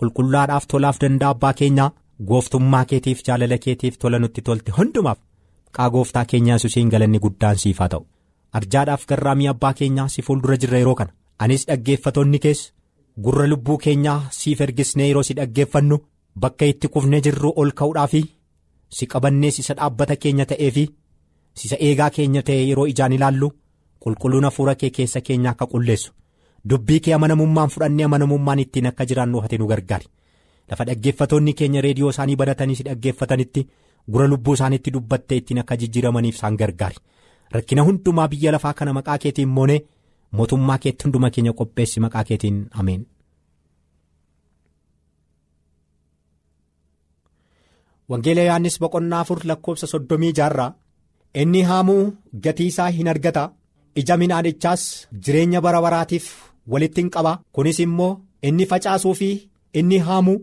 qulqullaadhaaf 0.00 0.64
tolaaf 0.72 0.96
danda'a 1.04 1.30
abbaa 1.34 1.52
keenyaa 1.60 1.90
gooftummaa 2.30 2.84
keetiif 2.90 3.18
jaalala 3.28 3.58
keetiif 3.64 3.94
tola 4.04 4.18
nutti 4.24 4.40
tolte 4.48 4.70
hundumaaf 4.78 5.18
qaa 5.76 5.88
gooftaa 5.96 6.24
keenyaa 6.32 6.56
yesuusiin 6.58 6.88
galanni 6.94 7.18
guddaan 7.24 7.56
siif 7.62 7.78
haa 7.82 7.88
ta'u. 7.94 8.02
Arjaadhaaf 8.58 9.02
garraamii 9.10 9.48
abbaa 9.52 9.72
keenyaa 9.78 10.08
si 10.14 10.22
fuuldura 10.26 10.56
jirra 10.62 10.78
yeroo 10.82 10.94
kana. 11.00 11.12
Anis 11.44 11.62
dhaggeeffatoonni 11.68 12.38
keessa 12.44 12.72
gurra 13.24 13.46
lubbuu 13.52 13.78
keenyaa 13.84 14.18
siif 14.38 14.60
ergisnee 14.66 15.08
yeroo 15.08 15.22
si 15.28 15.34
dhaggeeffannu 15.38 15.96
bakka 16.44 16.64
itti 16.72 16.88
kufnee 16.96 17.20
jirru 17.26 17.50
ol 17.62 17.70
ka'uudhaa 17.80 18.06
fi 18.12 18.20
si 18.98 19.06
qabannees 19.14 19.58
isa 19.62 19.74
dhaabbata 19.78 20.16
keenya 20.22 20.46
ta'ee 20.52 20.70
fi 20.76 20.84
isa 21.64 21.76
eegaa 21.88 22.10
keenya 22.16 22.42
ta'e 22.48 22.62
yeroo 22.70 22.86
ijaan 22.92 23.12
ilaallu 23.18 23.48
qulqulluuna 24.04 24.50
fuula 24.56 24.74
kee 24.80 24.90
keessa 24.98 25.20
keenya 25.26 25.50
akka 25.54 25.66
qulleessu 25.72 26.12
dubbii 26.70 27.00
kee 27.04 27.14
amanamummaan 27.18 27.70
fudhannee 27.74 28.04
amanamummaan 28.08 28.58
ittiin 28.64 28.86
akka 28.90 29.04
jiraannu 29.08 29.40
hate 29.44 29.58
nu 29.58 29.66
gargaari. 29.72 30.06
Lafa 30.70 30.84
dhaggeeffatoonni 30.88 31.52
keenya 31.54 31.80
reediyoo 31.86 32.10
isaanii 32.14 32.36
baratanii 32.42 32.76
si 32.76 32.84
dhaggeeffatanitti 32.88 33.66
gura 34.12 34.26
lubbuu 34.28 34.54
isaaniitti 34.58 34.90
dubbattee 34.94 35.36
ittiin 35.40 35.58
akka 35.62 35.76
jijjiiramaniif 35.82 36.34
isaan 36.38 36.56
gargaari. 36.62 36.96
Rakkina 37.52 37.82
hundumaa 37.88 38.28
biyya 38.28 38.52
lafaa 38.52 38.72
kana 38.78 38.92
maqaa 38.98 39.18
keetiin 39.24 39.48
moonee 39.58 39.80
mootummaa 40.38 40.78
keetti 40.78 41.04
hunduma 41.04 41.30
keenya 41.30 41.52
qopheessi 41.60 42.00
maqaa 42.00 42.24
keetiin 42.30 42.62
ameen. 42.80 43.02
Wangeela 48.10 48.42
Yohaannis 48.46 48.76
boqonnaa 48.84 49.20
afur 49.24 49.40
lakkoofsa 49.50 49.86
soddomii 49.92 50.32
jaarraa 50.38 50.70
inni 51.42 51.62
haamuu 51.70 52.02
gatii 52.46 52.66
isaa 52.72 52.88
hin 52.96 53.08
argata 53.12 53.44
ija 54.00 54.16
midhaanichaas 54.22 54.82
jireenya 55.24 55.60
bara 55.64 55.80
baraatiif 55.84 56.26
walitti 56.72 57.00
hin 57.02 57.10
qaba 57.16 57.32
kunis 57.54 57.78
immoo 57.86 58.12
inni 58.48 58.66
facaasuu 58.72 59.14
fi 59.20 59.28
inni 59.80 59.98
haamuu 60.08 60.38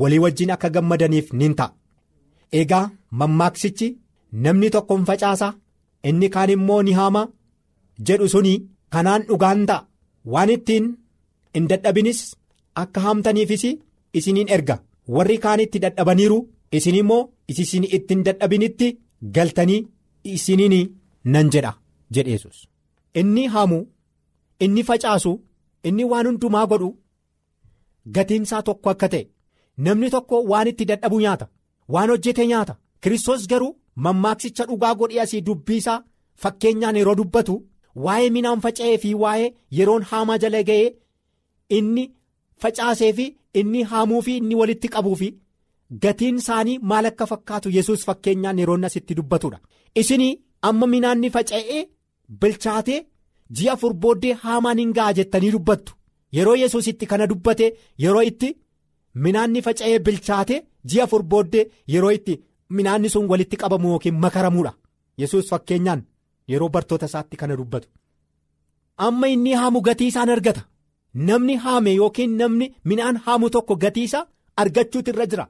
walii 0.00 0.18
wajjin 0.24 0.50
akka 0.54 0.68
gammadaniif 0.74 1.32
nin 1.40 1.54
ta'a. 1.58 1.72
Egaa 2.60 2.90
mammaaksichi 3.20 3.88
namni 4.44 4.68
tokko 4.74 4.96
hin 4.98 5.06
facaasa 5.10 5.48
inni 6.10 6.28
kaan 6.34 6.50
immoo 6.56 6.80
ni 6.88 6.92
haama 6.98 7.22
jedhu 8.06 8.28
suni 8.34 8.54
kanaan 8.96 9.22
dhugaan 9.28 9.66
ta'a. 9.70 9.86
Waan 10.32 10.50
ittiin 10.56 10.86
hin 11.54 11.68
dadhabinis 11.70 12.20
akka 12.82 13.00
haamtaniifis 13.04 13.64
isiniin 14.18 14.48
erga. 14.56 14.76
Warri 15.14 15.38
kaan 15.44 15.60
itti 15.64 15.78
dadhabaniiru 15.84 16.38
isin 16.78 16.94
immoo 17.02 17.22
isin 17.48 17.84
ittiin 17.96 18.24
dadhabinitti 18.26 18.88
galtanii 19.36 19.80
isiniin 20.34 20.76
nan 21.32 21.46
jedha 21.54 21.72
jedheesus 22.14 22.58
inni 23.14 23.46
haamu 23.54 23.78
inni 24.64 24.82
facaasu 24.88 25.32
inni 25.88 26.04
waan 26.12 26.26
hundumaa 26.30 26.66
godhu 26.72 26.90
gatiinsaa 28.14 28.62
tokko 28.68 28.90
akka 28.92 29.08
ta'e 29.14 29.24
namni 29.86 30.08
tokko 30.14 30.36
waan 30.50 30.68
itti 30.72 30.84
dadhabu 30.90 31.20
nyaata 31.24 31.46
waan 31.94 32.10
hojjete 32.10 32.46
nyaata. 32.46 32.74
Kiristoos 33.02 33.42
garuu 33.50 33.76
mammaaksicha 34.04 34.64
dhugaa 34.68 34.94
godhee 35.00 35.20
asii 35.24 35.40
dubbii 35.46 35.76
isaa 35.82 36.02
fakkeenyaan 36.42 36.96
yeroo 37.00 37.14
dubbatu 37.20 37.54
waa'ee 38.04 38.30
midhaan 38.34 38.60
faca'ee 38.64 38.98
fi 39.04 39.10
waa'ee 39.22 39.48
yeroon 39.78 40.02
haamaa 40.10 40.38
jala 40.42 40.62
ga'ee 40.70 40.88
inni 41.78 42.04
facaasee 42.62 43.12
fi 43.18 43.26
inni 43.62 43.82
haamuu 43.92 44.20
fi 44.26 44.36
inni 44.40 44.54
walitti 44.60 44.88
qabuu 44.96 45.16
fi 45.22 45.28
gatiin 46.02 46.36
isaanii 46.42 46.78
maal 46.92 47.06
akka 47.10 47.26
fakkaatu 47.32 47.68
yesus 47.76 48.04
fakkeenyaan 48.08 48.58
yeroon 48.62 48.84
asitti 48.88 49.14
dubbatudha. 49.18 49.58
Isinii 50.00 50.32
amma 50.68 50.86
midhaanni 50.92 51.30
faca'ee 51.36 51.80
bilchaatee 52.40 53.00
ji'a 53.56 53.72
afur 53.72 53.94
booddee 54.02 54.34
haamaan 54.42 54.78
hin 54.78 54.92
ga'a 54.96 55.12
jettanii 55.18 55.50
dubbattu. 55.52 55.92
Yeroo 56.36 56.54
yesus 56.62 56.86
itti 56.90 57.06
kana 57.06 57.26
dubbate 57.30 57.66
yeroo 58.02 58.22
itti 58.30 58.48
midhaanni 59.22 59.62
faca'ee 59.66 59.98
bilchaate 60.06 60.56
ji'a 60.90 61.04
afur 61.04 61.22
booddee 61.22 61.64
yeroo 61.92 62.10
itti 62.18 62.34
midhaanni 62.76 63.08
sun 63.10 63.26
walitti 63.30 63.56
qabamu 63.62 63.88
yookiin 63.92 64.14
makaramuudha. 64.24 64.72
Yesus 65.18 65.48
fakkeenyaan 65.50 66.02
yeroo 66.48 66.68
bartoota 66.74 67.06
isaatti 67.06 67.36
kana 67.36 67.56
dubbatu. 67.56 67.88
Amma 69.06 69.26
inni 69.28 69.52
haamu 69.60 69.80
gatii 69.80 70.06
isaan 70.12 70.30
argata. 70.30 70.62
Namni 71.14 71.56
haame 71.64 71.92
yookiin 71.94 72.36
namni 72.38 72.66
midhaan 72.84 73.16
haamu 73.24 73.50
tokko 73.50 73.76
gatii 73.76 74.04
isaa 74.08 74.26
argachuutu 74.56 75.10
irra 75.10 75.26
jira. 75.26 75.46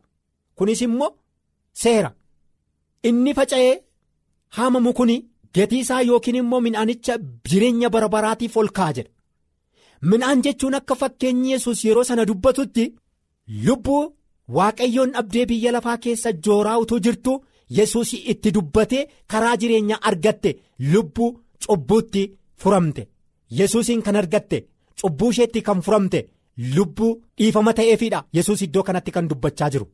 Kunis 0.56 0.82
immoo 0.82 1.10
seera. 1.82 2.10
Inni 3.08 3.34
faca'ee 3.34 3.74
haamamu 4.56 4.92
kun 4.98 5.10
gatii 5.56 5.80
isaa 5.84 6.02
yookiin 6.08 6.36
immoo 6.42 6.60
midhaanicha 6.66 7.14
jireenya 7.50 7.88
bara 7.94 8.08
baraatiif 8.14 8.56
ol 8.62 8.68
ka'a 8.78 8.92
jedha 8.96 9.10
midhaan 10.10 10.42
jechuun 10.46 10.74
akka 10.78 10.94
fakkeenyi 11.02 11.52
yesus 11.54 11.84
yeroo 11.86 12.04
sana 12.10 12.24
dubbatutti 12.30 12.84
lubbuu 13.66 14.02
waaqayyoon 14.56 15.10
dhabdee 15.16 15.46
biyya 15.50 15.72
lafaa 15.76 15.96
keessa 16.04 16.32
jooraa 16.46 16.78
utuu 16.82 16.98
jirtu 17.06 17.32
yesus 17.78 18.12
itti 18.32 18.50
dubbatee 18.56 19.02
karaa 19.30 19.56
jireenyaa 19.60 20.00
argatte 20.10 20.50
lubbuu 20.92 21.30
cubbuutti 21.66 22.22
furamte. 22.62 23.02
Yesuusiin 23.58 24.02
kan 24.06 24.16
argatte 24.20 24.58
cubbuu 25.00 25.30
isheetti 25.32 25.62
kan 25.66 25.80
furamte 25.86 26.20
lubbuu 26.76 27.10
dhiifama 27.38 27.72
ta'eefidha 27.78 28.20
yesus 28.36 28.62
iddoo 28.66 28.82
kanatti 28.88 29.10
kan 29.16 29.28
dubbachaa 29.30 29.70
jiru. 29.74 29.86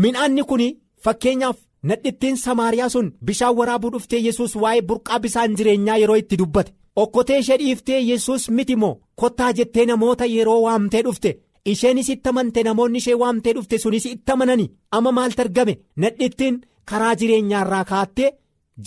Midhaanni 0.00 0.42
kun 0.50 0.62
fakkeenyaaf 1.04 1.58
nadhittiin 1.88 2.36
samaariyaa 2.44 2.88
sun 2.94 3.12
bishaan 3.26 3.56
waraabuu 3.58 3.90
dhuftee 3.94 4.20
yesus 4.26 4.56
waa'ee 4.62 4.82
burqaa 4.88 5.18
bisaan 5.20 5.56
jireenyaa 5.56 5.96
yeroo 6.02 6.16
itti 6.22 6.36
dubbate. 6.38 6.72
Okkotee 6.96 7.38
ishee 7.38 7.56
dhiiftee 7.58 8.00
yesus 8.10 8.50
miti 8.50 8.76
moo? 8.76 9.00
Kottaa 9.20 9.52
jettee 9.52 9.86
namoota 9.86 10.24
yeroo 10.34 10.60
waamtee 10.66 11.02
dhufte. 11.04 11.30
Isheenis 11.72 12.08
itti 12.14 12.28
amante 12.28 12.62
namoonni 12.62 12.98
ishee 12.98 13.14
waamtee 13.22 13.52
dhufte 13.54 13.78
sunis 13.78 14.06
itti 14.06 14.32
amananii? 14.32 14.70
Amma 14.90 15.12
maaltu 15.12 15.42
argame 15.42 15.74
nadhittiin 15.96 16.60
karaa 16.90 17.14
jireenyaarraa 17.20 17.84
kaattee 17.90 18.30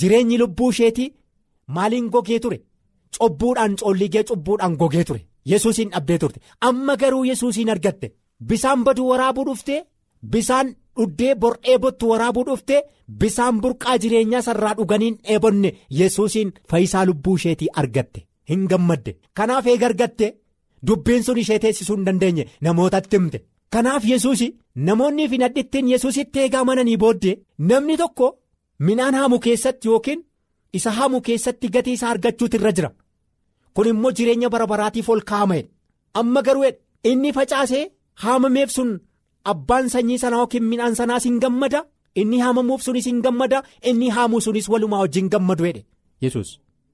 jireenyi 0.02 0.38
lubbuu 0.42 0.70
isheetii 0.70 1.14
maaliin 1.68 2.10
gogee 2.14 2.40
ture? 2.40 2.62
Cubbuudhaan 3.20 3.76
coolligee 3.82 4.24
cubbuudhaan 4.24 4.76
gogee 4.78 5.04
ture. 5.04 5.22
Yesuusiin 5.52 5.90
dhabdee 5.92 6.18
turte. 6.18 6.40
Amma 6.62 6.96
garuu 6.98 7.24
yesuusiin 7.26 7.70
argatte. 7.70 8.14
Bisaan 8.48 8.84
baduu 8.84 9.10
waraabuu 9.10 9.46
dhuftee 9.46 9.84
bisaan 10.32 10.76
dhuddee 10.98 11.36
bor 11.36 11.56
dheebottu 11.64 12.10
waraabuu 12.12 12.44
dhuftee 12.50 12.82
bisaan 13.20 13.60
burqaa 13.62 13.98
jireenyaa 14.02 14.42
sarraa 14.48 14.74
dhuganiin 14.78 15.18
dheebonne 15.28 15.74
yesuusiin 16.00 16.54
fayyisaa 16.70 17.06
lubbuu 17.06 17.36
isheetii 17.36 17.68
argatte 17.82 18.26
hin 18.50 18.68
gammadde. 18.70 19.16
Kanaaf 19.34 19.66
eega 19.68 19.86
argatte 19.86 20.28
dubbiin 20.88 21.24
sun 21.24 21.38
ishee 21.38 21.60
teessisuu 21.60 21.96
hin 21.96 22.06
dandeenye 22.06 22.46
namootatti 22.62 23.18
himte. 23.18 23.44
Kanaaf 23.74 24.04
yesuus 24.12 24.42
namoonni 24.76 25.30
fi 25.30 25.38
nadhittiin 25.38 25.88
yesuusitti 25.92 26.40
eegaa 26.40 26.62
amananii 26.66 26.98
booddee 26.98 27.36
namni 27.70 27.98
tokko 27.98 28.28
midhaan 28.80 29.16
haamu 29.20 29.40
keessatti 29.40 29.88
yookiin 29.88 30.26
isa 30.74 30.92
haamu 30.92 31.22
keessatti 31.22 31.70
gatii 31.74 31.94
isaa 31.94 32.10
argachuutu 32.10 32.58
irra 32.58 32.72
jira. 32.72 32.92
Kun 33.74 33.88
immoo 33.88 34.12
jireenya 34.18 34.50
bara 34.50 34.68
baraatiif 34.68 35.10
ol 35.10 35.22
kaa'ameedha 35.30 35.70
amma 36.20 36.42
garuu 36.42 36.66
inni 37.04 37.34
facaasee 37.34 37.92
haamameef 38.24 38.70
sun 38.72 39.00
abbaan 39.54 39.90
sanyii 39.94 40.18
sanaa 40.24 40.40
yookiin 40.44 40.64
midhaan 40.72 40.96
sanaas 41.00 41.24
hin 41.30 41.40
gammada? 41.44 41.82
Inni 42.22 42.38
haamamuuf 42.44 42.82
sunis 42.86 43.06
hin 43.10 43.22
gammada? 43.26 43.64
Inni 43.90 44.10
haamuu 44.18 44.42
sunis 44.46 44.70
walumaa 44.74 45.00
wajjin 45.04 45.30
gammadu 45.34 45.64
jedhe. 45.68 45.82
Yesus 46.22 46.50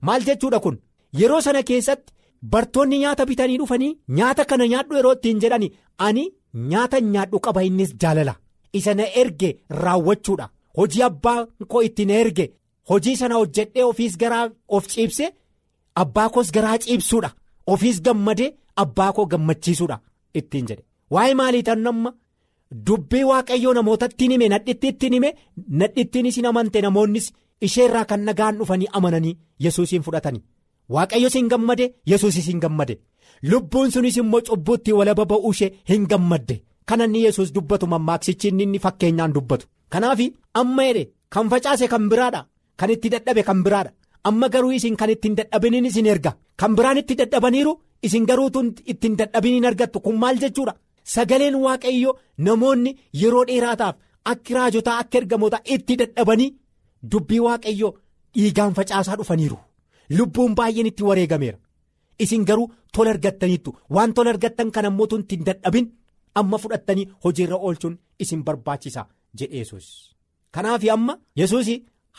maal 0.07 0.23
jechuudha 0.29 0.59
kun? 0.59 0.77
Yeroo 1.19 1.41
sana 1.47 1.63
keessatti 1.69 2.13
bartoonni 2.53 2.97
nyaata 3.03 3.25
bitanii 3.31 3.57
dhufanii 3.61 3.91
nyaata 4.19 4.45
kana 4.51 4.67
nyaadhu 4.71 4.95
yeroo 4.99 5.13
ittiin 5.17 5.39
jedhani 5.43 5.67
ani 6.07 6.23
nyaata 6.71 6.99
nyaadhu 7.13 7.39
qaba 7.45 7.63
innis 7.69 7.91
jaalala. 8.01 8.35
Isa 8.79 8.93
na 8.95 9.05
erge 9.21 9.49
raawwachuudha. 9.83 10.49
Hojii 10.77 11.03
abbaa 11.09 11.45
koo 11.71 11.81
itti 11.87 12.05
na 12.05 12.13
erge 12.23 12.45
hojii 12.89 13.15
sana 13.21 13.35
hojjedhee 13.41 13.83
ofiis 13.91 14.17
garaa 14.21 14.49
of 14.67 14.87
ciibse 14.93 15.25
abbaa 16.03 16.29
koos 16.29 16.51
garaa 16.55 16.77
ciibsuudha. 16.77 17.31
Ofiis 17.67 18.01
gammadee 18.05 18.49
abbaa 18.83 19.11
koo 19.13 19.25
gammachiisuudha. 19.25 19.99
Ittiin 20.39 20.65
jedhe. 20.69 20.83
Waa'ee 21.13 21.33
maalii 21.39 21.63
tan 21.63 21.87
amma 21.87 22.13
dubbii 22.87 23.23
waaqayyoo 23.31 23.73
namootatti 23.73 24.27
hime 24.31 24.47
nadhittiitti 24.53 25.09
hime 25.13 25.29
nadhittiin 25.83 26.25
isin 26.25 26.45
amante. 26.45 26.81
Namoonnis 26.81 27.31
isheerraa 27.61 28.05
kan 28.05 28.23
nagaan 28.25 28.57
dhufanii 28.59 28.87
amananii 28.99 29.37
yesuusiin 29.63 30.01
fudhatanii 30.07 30.43
waaqayyos 30.89 31.33
hin 31.39 31.47
gammade 31.49 31.93
yesuusis 32.11 32.47
hin 32.47 32.59
gammade. 32.59 32.99
Lubbuun 33.51 33.91
sunis 33.91 34.17
immoo 34.17 34.41
cubbuutti 34.41 34.93
walaba 34.93 35.25
ba'uu 35.25 35.51
ishee 35.51 35.71
hin 35.89 36.05
gammadde. 36.07 36.61
Kan 36.85 37.01
inni 37.01 37.23
yesus 37.23 37.53
dubbatu 37.55 37.87
mammaaksichi 37.87 38.47
inni 38.47 38.79
fakkeenyaan 38.79 39.33
dubbatu. 39.35 39.65
Kanaaf 39.89 40.19
amma 40.53 40.83
jedhe 40.87 41.03
kan 41.29 41.49
facaase 41.49 41.87
kan 41.87 42.09
biraadha 42.09 42.41
kan 42.77 42.89
itti 42.89 43.09
dadhabe 43.09 43.43
kan 43.43 43.63
biraadha. 43.63 43.91
Amma 44.23 44.49
garuu 44.49 44.71
isin 44.71 44.95
kan 44.95 45.09
ittiin 45.09 45.35
dadhabiniin 45.37 45.85
isin 45.85 46.05
erga. 46.05 46.31
Kan 46.59 46.75
biraan 46.75 46.97
itti 46.97 47.15
dadhabaniiru 47.17 47.73
isin 48.03 48.25
garuutu 48.25 48.59
ittiin 48.85 49.15
dadhabiniin 49.17 49.65
argattu. 49.65 49.99
Kun 49.99 50.17
maal 50.19 50.37
jechuudha. 50.41 50.73
Sagaleen 51.03 51.55
waaqayyo 51.55 52.11
namoonni 52.37 52.91
yeroo 53.21 53.45
dheeraataaf 53.49 53.95
akka 54.31 54.53
raajotaa 54.55 54.97
akka 55.01 55.17
ergamootaa 55.17 55.61
itti 55.75 55.97
dadhabanii 56.01 56.49
dubbii 57.11 57.39
waaqayyo 57.47 57.89
dhiigaan 58.35 58.73
facaasaa 58.77 59.15
dhufaniiru. 59.19 59.57
Lubbuun 60.17 60.55
baay'een 60.55 60.87
itti 60.91 61.03
wareegameera. 61.09 61.57
Isin 62.19 62.45
garuu 62.45 62.71
tola 62.93 63.09
argattaniittu. 63.09 63.75
Waan 63.89 64.13
tola 64.13 64.29
argattan 64.29 64.71
kan 64.71 64.85
ammoo 64.85 65.07
ittiin 65.19 65.45
dadhabin 65.45 65.87
amma 66.35 66.57
fudhattanii 66.57 67.09
hojiirra 67.23 67.57
oolchuun 67.57 67.99
isin 68.19 68.43
barbaachisa 68.43 69.05
jedhe 69.37 69.57
yesus 69.57 69.87
kanaaf 70.53 70.83
amma 70.95 71.13
yesus 71.39 71.67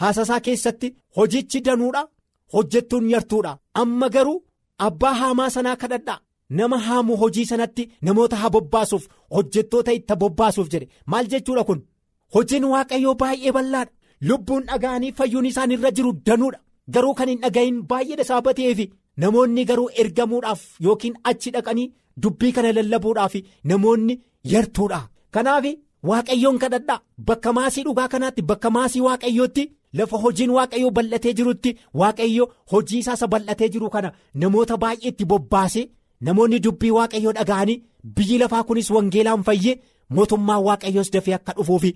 haasasaa 0.00 0.40
keessatti 0.40 0.96
hojichi 1.16 1.60
danuudha 1.64 2.08
hojjettuun 2.52 3.10
yartuudha. 3.10 3.58
Amma 3.74 4.08
garuu 4.08 4.44
abbaa 4.78 5.14
haamaa 5.20 5.50
sanaa 5.50 5.76
kadhadhaa 5.76 6.20
nama 6.58 6.78
haamu 6.86 7.16
hojii 7.22 7.44
sanatti 7.50 7.88
namoota 8.08 8.36
haa 8.42 8.50
bobbaasuuf 8.56 9.04
hojjettoota 9.36 9.92
itti 9.98 10.14
bobbaasuuf 10.22 10.68
jedhe. 10.72 10.88
Maal 11.06 11.26
jechuudha 11.32 11.64
kun? 11.68 11.80
Hojiin 12.34 12.64
waaqayyoo 12.72 13.14
baay'ee 13.22 13.52
bal'aadha. 13.56 13.90
Lubbuun 14.28 14.64
dhaga'anii 14.70 15.12
fayyuun 15.18 15.46
isaan 15.50 15.70
irra 15.76 15.90
jiru 15.96 16.12
danuudha. 16.26 16.58
Garuu 16.94 17.14
kan 17.18 17.28
hin 17.28 17.40
dhagahin 17.44 17.82
baay'eedha 17.90 18.24
saabateefi 18.30 18.90
namoonni 19.24 19.64
garuu 19.70 19.88
ergamuudhaaf 20.04 20.62
yookiin 20.86 21.14
achi 21.30 21.50
dhaqanii 21.56 21.88
dubbii 22.22 22.52
kana 22.56 22.72
lallabuudhaaf 22.78 23.34
namoonni 23.64 24.20
yartuudha. 24.54 25.00
Kanaaf 25.34 25.64
waaqayyoon 26.10 26.58
kadhadhaa. 26.62 27.00
Bakka 27.26 27.52
maasii 27.52 27.82
dhugaa 27.86 28.08
kanaatti 28.08 28.42
bakka 28.42 28.70
maasii 28.70 29.00
waaqayyootti. 29.08 29.64
lafa 29.98 30.16
hojiin 30.20 30.50
waaqayyoo 30.56 30.90
bal'atee 30.96 31.32
jirutti 31.38 31.70
waaqayyo 32.00 32.44
hojii 32.72 32.98
isaa 33.02 33.26
bal'atee 33.32 33.66
jiru 33.72 33.90
kana 33.94 34.10
namoota 34.42 34.76
baay'eetti 34.84 35.24
bobbaase 35.32 35.82
namoonni 36.26 36.58
dubbii 36.64 36.90
waaqayyoo 36.98 37.32
dhaga'anii 37.38 37.82
biyyi 38.16 38.38
lafaa 38.42 38.62
kunis 38.68 38.90
wangeelaan 38.96 39.42
fayyee 39.48 39.74
mootummaan 40.16 40.62
waaqayyoos 40.68 41.10
dafee 41.14 41.34
akka 41.38 41.52
dhufuufi 41.58 41.90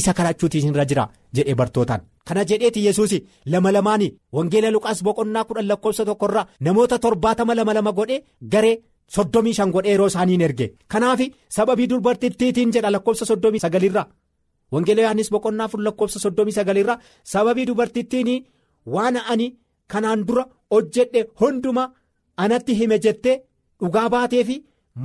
isa 0.00 0.12
kadhachuutiin 0.18 0.68
irra 0.70 0.84
jira 0.90 1.04
jedhee 1.34 1.54
bartootaan. 1.60 2.00
Kana 2.26 2.44
jedheeti 2.50 2.84
yesuus 2.86 3.12
lama 3.52 3.72
lamaanii 3.72 4.10
wangeela 4.36 4.70
luqaas 4.74 5.02
boqonnaa 5.06 5.44
kudhan 5.48 5.68
lakkoofsa 5.70 6.04
tokkorraa 6.04 6.46
namoota 6.60 6.98
torbaatama 7.04 7.54
lama 7.58 7.74
lama 7.74 7.92
godhee 7.98 8.20
garee 8.52 8.76
soddomii 9.14 9.54
shan 9.58 9.70
godhee 9.74 9.92
yeroo 9.92 10.06
isaaniin 10.12 10.40
erge. 10.46 10.66
Kanaaf 10.92 11.20
sababii 11.56 11.86
dubartittiitiin 11.90 12.72
jedha 12.74 12.90
lakkoofsa 12.92 13.24
soddomii 13.30 13.60
sagalirraa. 13.64 14.06
Wangeela 14.72 15.02
Yohaannis 15.02 15.30
boqonnaa 15.34 15.64
afur 15.66 15.80
lakkoofsa 15.86 16.18
soddomii 16.24 16.52
sagalirraa 16.58 16.98
sababii 17.32 17.66
dubartittiin 17.66 18.46
waan 18.94 19.16
ani 19.32 19.56
kanaan 19.92 20.26
dura 20.26 20.44
hojjedhe 20.70 21.26
hundumaa 21.40 21.92
anatti 22.36 22.74
hime 22.78 22.98
jettee 23.04 23.36
dhugaa 23.80 24.08
baatee 24.14 24.44
fi 24.48 24.56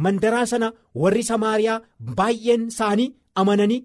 mandaraa 0.04 0.46
sana 0.52 0.68
warri 1.04 1.24
Samaariyaa 1.32 1.82
baay'een 2.18 2.68
isaanii 2.74 3.10
amananii 3.42 3.82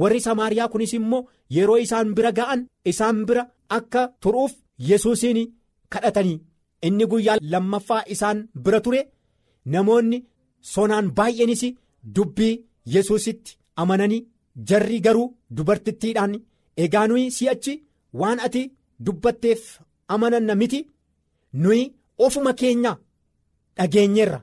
warri 0.00 0.20
Samaariyaa 0.28 0.68
kunis 0.72 0.92
immoo 0.98 1.22
yeroo 1.56 1.78
isaan 1.86 2.14
bira 2.16 2.32
ga'an 2.38 2.66
isaan 2.92 3.24
bira 3.28 3.44
akka 3.78 4.02
turuuf 4.22 4.52
yesuusiin 4.88 5.40
kadhatanii 5.92 6.38
inni 6.88 7.06
guyyaa 7.12 7.38
lammaffaa 7.52 8.02
isaan 8.14 8.38
bira 8.64 8.80
ture 8.86 9.02
namoonni 9.74 10.18
sonaan 10.72 11.06
baay'eenis 11.18 11.62
dubbii 12.16 12.54
yesuusitti 12.94 13.58
amananii. 13.82 14.22
jarri 14.68 14.98
garuu 15.04 15.26
dubartittiidhaan 15.56 16.34
egaa 16.84 17.06
nuyi 17.08 17.24
si'achi 17.36 17.72
waan 18.20 18.38
ati 18.46 18.62
dubbatteef 19.06 19.62
amananna 20.14 20.54
miti 20.60 20.78
nuyi 21.62 21.82
ofuma 22.26 22.52
keenya 22.60 22.92
dhageenyeerra 23.78 24.40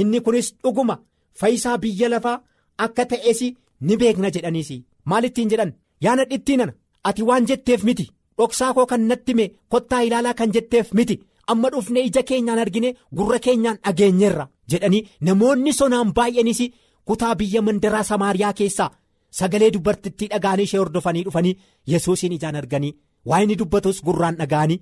inni 0.00 0.20
kunis 0.20 0.48
dhuguma 0.62 0.96
fayyisaa 1.40 1.78
biyya 1.82 2.08
lafaa 2.12 2.42
akka 2.84 3.04
ta'es 3.10 3.40
ni 3.86 3.96
beekna 4.00 4.28
jedhaniis 4.34 4.70
maalittiin 5.04 5.50
jedhan? 5.50 5.72
Yaana 6.04 6.24
dhittiinana 6.30 6.72
ati 7.08 7.22
waan 7.28 7.46
jetteef 7.48 7.82
miti. 7.84 8.06
Dhoksaa 8.38 8.74
koo 8.74 8.86
kan 8.86 9.02
natti 9.08 9.34
mee 9.34 9.48
kottaa 9.72 10.00
ilaalaa 10.06 10.34
kan 10.34 10.52
jetteef 10.54 10.92
miti. 10.92 11.16
Amma 11.50 11.68
dhufne 11.72 12.00
ija 12.08 12.22
keenyaan 12.22 12.58
argine 12.58 12.94
gurra 13.16 13.38
keenyaan 13.38 13.78
dhageenyeerra 13.84 14.46
jedhanii 14.70 15.02
namoonni 15.20 15.72
sonaan 15.72 16.12
baay'eenis 16.16 16.60
kutaa 17.04 17.34
biyya 17.40 17.62
mandaraa 17.62 18.02
samaariyaa 18.10 18.52
keessaa. 18.52 18.90
Sagalee 19.38 19.70
dubartittii 19.74 20.28
dhaga'anii 20.32 20.64
ishee 20.68 20.78
hordofanii 20.80 21.24
dhufanii 21.26 21.54
yesuusiin 21.92 22.32
ijaan 22.36 22.56
arganii 22.60 22.92
waa 23.28 23.40
inni 23.42 23.56
dubbatus 23.60 24.02
gurraan 24.06 24.36
dhaga'anii 24.40 24.78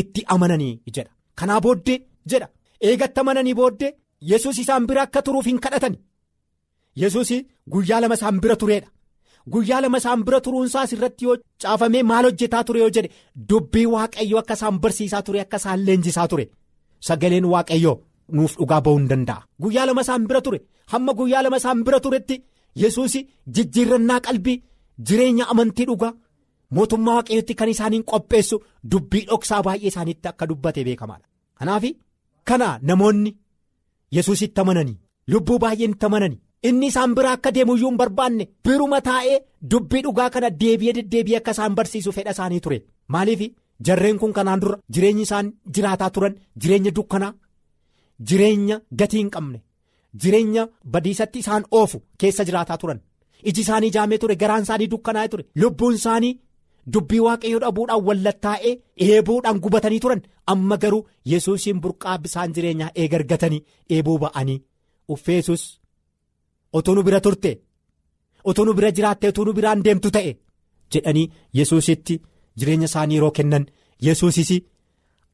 itti 0.00 0.20
amananii 0.34 0.80
jedha. 0.94 1.10
Kanaa 1.38 1.60
booddee? 1.60 1.98
Jedha 2.30 2.48
eegatti 2.88 3.20
amananii 3.20 3.54
booddee 3.60 3.90
yesus 4.30 4.58
isaan 4.62 4.86
bira 4.88 5.02
akka 5.06 5.20
turuuf 5.26 5.46
hin 5.50 5.58
kadhatan. 5.64 5.94
Yesuus 7.02 7.30
guyyaa 7.72 8.00
lama 8.02 8.14
isaan 8.18 8.40
bira 8.42 8.56
tureedha. 8.60 8.88
Guyyaa 9.52 9.80
lama 9.82 9.98
isaan 10.02 10.22
bira 10.26 10.40
turuunsaas 10.44 10.92
irratti 10.94 11.24
yoo 11.26 11.36
caafamee 11.62 12.02
maal 12.10 12.24
hojjetaa 12.28 12.64
ture 12.66 12.80
yoo 12.82 12.90
jedhe 12.96 13.10
dubbii 13.50 13.86
waaqayyoo 13.94 14.40
akka 14.42 14.54
isaan 14.58 14.76
barsiisaa 14.82 15.22
ture 15.26 15.40
akka 15.44 15.56
isaan 15.62 15.80
leenjisaa 15.86 16.28
ture. 16.30 16.44
Sagaleen 17.06 17.46
waaqayyoo 17.52 17.96
nuuf 18.36 18.52
dhugaa 18.58 18.80
ba'uu 18.84 18.98
hin 18.98 19.08
danda'a. 19.12 19.40
Guyyaa 19.62 19.86
lama 19.86 20.02
isaan 20.06 20.26
bira 20.28 20.40
ture 20.46 20.58
hamma 20.92 21.12
guyyaa 21.20 21.42
lama 21.44 21.56
isaan 21.62 21.78
bira 21.86 22.00
turetti. 22.04 22.36
Yesuus 22.82 23.14
jijjiirrannaa 23.54 24.20
qalbii 24.26 24.58
jireenya 25.06 25.44
amantii 25.52 25.86
dhugaa 25.90 26.12
mootummaa 26.76 27.14
waaqayyootti 27.18 27.54
kan 27.60 27.68
isaaniin 27.74 28.04
qopheessu 28.10 28.56
dubbii 28.92 29.24
dhoksaa 29.30 29.62
baay'ee 29.66 29.88
isaaniitti 29.92 30.26
akka 30.32 30.44
dubbate 30.50 30.84
beekamaadha. 30.88 31.26
Kanaaf 31.58 31.84
kana 32.48 32.68
namoonni 32.90 33.32
Yesuusitti 34.16 34.60
amananii 34.60 34.96
lubbuu 35.32 35.58
baay'een 35.64 35.92
itti 35.96 36.06
amananii 36.08 36.40
inni 36.68 36.86
isaan 36.92 37.14
biraa 37.18 37.32
akka 37.38 37.50
deemuyyuu 37.56 37.90
hin 37.90 37.98
barbaanne 38.00 38.44
biruma 38.68 39.00
taa'ee 39.08 39.38
dubbii 39.74 40.02
dhugaa 40.06 40.30
kana 40.36 40.50
deebi'ee 40.62 40.94
deddeebi'ee 40.98 41.38
akka 41.40 41.50
isaan 41.56 41.74
barsiisu 41.78 42.12
fedha 42.16 42.30
isaanii 42.36 42.60
ture 42.64 42.78
maaliif 43.16 43.42
jarreen 43.88 44.18
kun 44.22 44.32
kanaan 44.38 44.60
dura 44.64 44.78
jireenyi 44.96 45.22
isaan 45.28 45.52
jiraataa 45.76 46.10
turan 46.16 46.34
jireenya 46.64 46.90
dukkanaa 46.98 47.32
jireenya 48.28 48.80
gatii 49.02 49.18
hin 49.22 49.30
qabne. 49.36 49.60
Jireenya 50.22 50.68
badiisatti 50.92 51.38
isaan 51.44 51.64
oofu 51.78 52.02
keessa 52.18 52.44
jiraataa 52.48 52.76
turan 52.82 53.00
iji 53.50 53.60
isaanii 53.64 53.90
jaamee 53.96 54.18
ture 54.24 54.36
garaan 54.42 54.62
isaanii 54.66 54.88
dukkanaa'ee 54.94 55.28
ture 55.34 55.44
lubbuun 55.62 55.94
isaanii 56.00 56.32
dubbii 56.94 57.20
waaqayyoo 57.26 57.60
dhabuudhaan 57.64 58.04
wallattaa'ee 58.08 58.72
eebuudhaan 59.06 59.60
gubatanii 59.64 60.00
turan 60.04 60.22
amma 60.52 60.76
garuu 60.82 61.02
yesuusiin 61.32 61.80
burqaa 61.82 62.18
bisaan 62.24 62.52
jireenyaa 62.56 62.90
eegargatanii 63.02 63.62
eebuu 63.96 64.18
ba'anii 64.24 64.58
uffeesus 65.14 65.62
otoo 66.80 66.94
nu 66.94 67.02
bira 67.08 67.20
turte 67.26 67.52
otoo 68.52 68.64
nu 68.68 68.72
bira 68.78 68.90
jiraatte 68.98 69.28
otoo 69.32 69.44
nu 69.48 69.52
biraan 69.58 69.84
deemtu 69.86 70.10
ta'e 70.16 70.32
jedhanii 70.94 71.26
yesuusitti 71.58 72.14
jireenya 72.58 72.88
isaanii 72.90 73.16
yeroo 73.18 73.30
kennan 73.38 73.64
yesuusis 74.06 74.50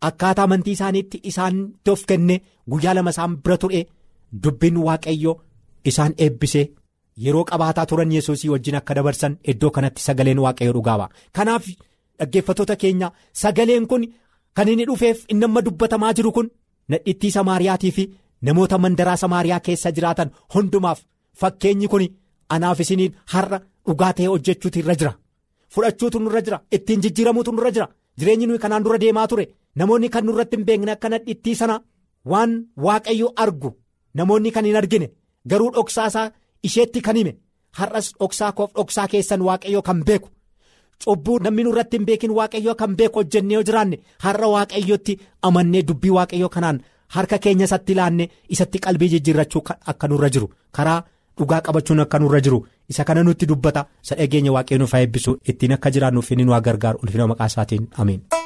akkaataa 0.09 0.45
amantii 0.49 0.75
isaaniitti 0.79 1.16
isaanitti 1.31 1.90
of 1.95 2.03
kenne 2.09 2.37
guyyaa 2.71 2.95
lama 2.97 3.11
isaan 3.14 3.37
bira 3.45 3.57
ture. 3.62 3.81
Dubbiin 4.42 4.77
waaqayyoo 4.87 5.35
isaan 5.90 6.12
eebbisee 6.25 6.64
yeroo 7.24 7.44
qabaataa 7.50 7.87
turan 7.90 8.12
yesuusii 8.12 8.48
wajjin 8.55 8.74
akka 8.81 8.94
dabarsan 8.94 9.37
iddoo 9.52 9.70
kanatti 9.70 10.02
sagaleen 10.07 10.38
waaqayyoo 10.44 10.74
dhugaaba. 10.76 11.09
Kanaaf 11.33 11.64
dhaggeeffattoota 12.18 12.76
keenya 12.76 13.09
sagaleen 13.33 13.87
kun 13.87 14.07
kan 14.57 14.68
inni 14.68 14.85
dhufeef 14.88 15.24
inni 15.33 15.44
amma 15.44 15.62
dubbatamaa 15.66 16.12
jiru 16.14 16.33
kun 16.33 16.50
nadhittii 16.88 17.31
Samaariyaatii 17.37 17.90
fi 17.96 18.05
namoota 18.42 18.79
mandaraa 18.79 19.16
Samaariyaa 19.16 19.61
keessa 19.66 19.90
jiraatan 19.96 20.31
hundumaaf 20.55 21.00
fakkeenyi 21.40 21.88
kun 21.88 22.05
anaaf 22.55 22.81
isiniin 22.81 23.14
har'a 23.33 23.59
dhugaa 23.87 24.12
ta'ee 24.12 24.26
hojjechuutu 24.33 24.79
irra 24.79 24.94
jira. 25.00 25.12
Fudhachuutu 25.72 26.18
nurra 26.20 26.40
jira 26.46 26.61
ittiin 26.72 27.00
jijjiiramuutu 27.02 27.52
nurra 27.52 27.70
jira 27.76 27.88
jireenyi 28.18 28.46
nuyi 28.46 28.59
kanaan 28.59 28.85
dura 28.85 28.98
deemaa 29.00 29.26
ture 29.29 29.44
namoonni 29.76 30.09
kan 30.14 30.24
nurratti 30.26 30.57
hin 30.57 30.64
beekne 30.66 30.92
akka 30.92 31.09
nadhittii 31.09 31.55
sana 31.61 31.81
waan 32.33 32.52
waaqayyoo 32.85 33.33
argu. 33.37 33.70
Namoonni 34.14 34.50
kan 34.52 34.64
hin 34.64 34.76
argine 34.76 35.11
garuu 35.50 35.70
dhoksaasaa 35.74 36.31
isheetti 36.68 37.00
kan 37.07 37.16
hime. 37.16 37.33
Har'as 37.79 38.07
dhoksaa 38.20 38.52
koof 38.52 38.70
dhoksaa 38.76 39.09
keessan 39.12 39.42
waaqayyoo 39.48 39.83
kan 39.88 40.05
beeku. 40.07 40.29
Cubbuu 41.05 41.38
namni 41.44 41.64
nurratti 41.64 41.96
hin 41.98 42.07
beekin 42.07 42.31
waaqayyoo 42.38 42.74
kan 42.74 42.96
beeku 42.96 43.18
hojjennee 43.20 43.55
yoo 43.59 43.64
jiraanne 43.70 43.98
har'a 44.24 44.48
waaqayyootti 44.55 45.18
amannee 45.48 45.83
dubbii 45.88 46.11
waaqayyoo 46.18 46.48
kanaan 46.55 46.81
harka 47.16 47.38
keenya 47.38 47.64
isatti 47.68 47.92
ilaanne 47.92 48.29
isatti 48.57 48.79
qalbii 48.87 49.11
jijjiirrachuu 49.16 49.62
akka 49.92 50.09
nurra 50.09 50.31
jiru. 50.31 50.48
Karaa 50.72 51.02
dhugaa 51.38 51.61
qabachuun 51.68 52.00
akka 52.07 52.18
nurra 52.18 52.40
jiru. 52.40 52.64
Isa 52.88 53.05
kana 53.05 53.22
nutti 53.22 53.46
dubbata. 53.52 53.85
Isa 54.05 54.14
dhageenya 54.16 54.52
waaqayyoo 54.57 54.79
nuuf 54.87 54.94
eebbisu 54.94 55.37
ittiin 55.48 55.72
akka 55.79 55.90
jiraannuuf 55.90 56.31
inni 56.33 56.44
nu 56.44 56.61
gargaaru 56.70 56.98
ulfina 57.02 57.26
maqaa 57.26 57.46
isaatiin. 57.52 57.88
Ameen. 57.98 58.45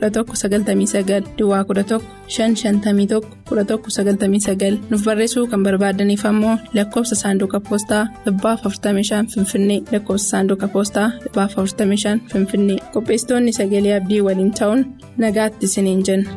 11 0.00 0.24
99 0.42 1.22
Duwwaa 1.38 1.62
11 1.68 2.00
551 2.28 3.20
11 3.50 3.78
99 3.88 4.78
nuuf 4.90 5.04
barreessuu 5.08 5.46
kan 5.52 5.62
barbaadaniif 5.66 6.24
ammoo 6.30 6.56
lakkoofsa 6.78 7.16
saanduqa 7.22 7.60
poostaa 7.68 8.04
45 8.26 9.26
Finfinnee 9.34 9.80
lakkoofsa 9.92 10.28
saanduqa 10.32 10.68
poostaa 10.74 11.08
45 11.36 12.18
Finfinnee 12.32 12.78
qopheessitoonni 12.94 13.52
sagalee 13.60 13.96
abdii 14.00 14.20
waliin 14.28 14.52
ta'uun 14.60 14.86
nagaatti 15.24 15.66
isiniin 15.70 16.02
jenna. 16.06 16.30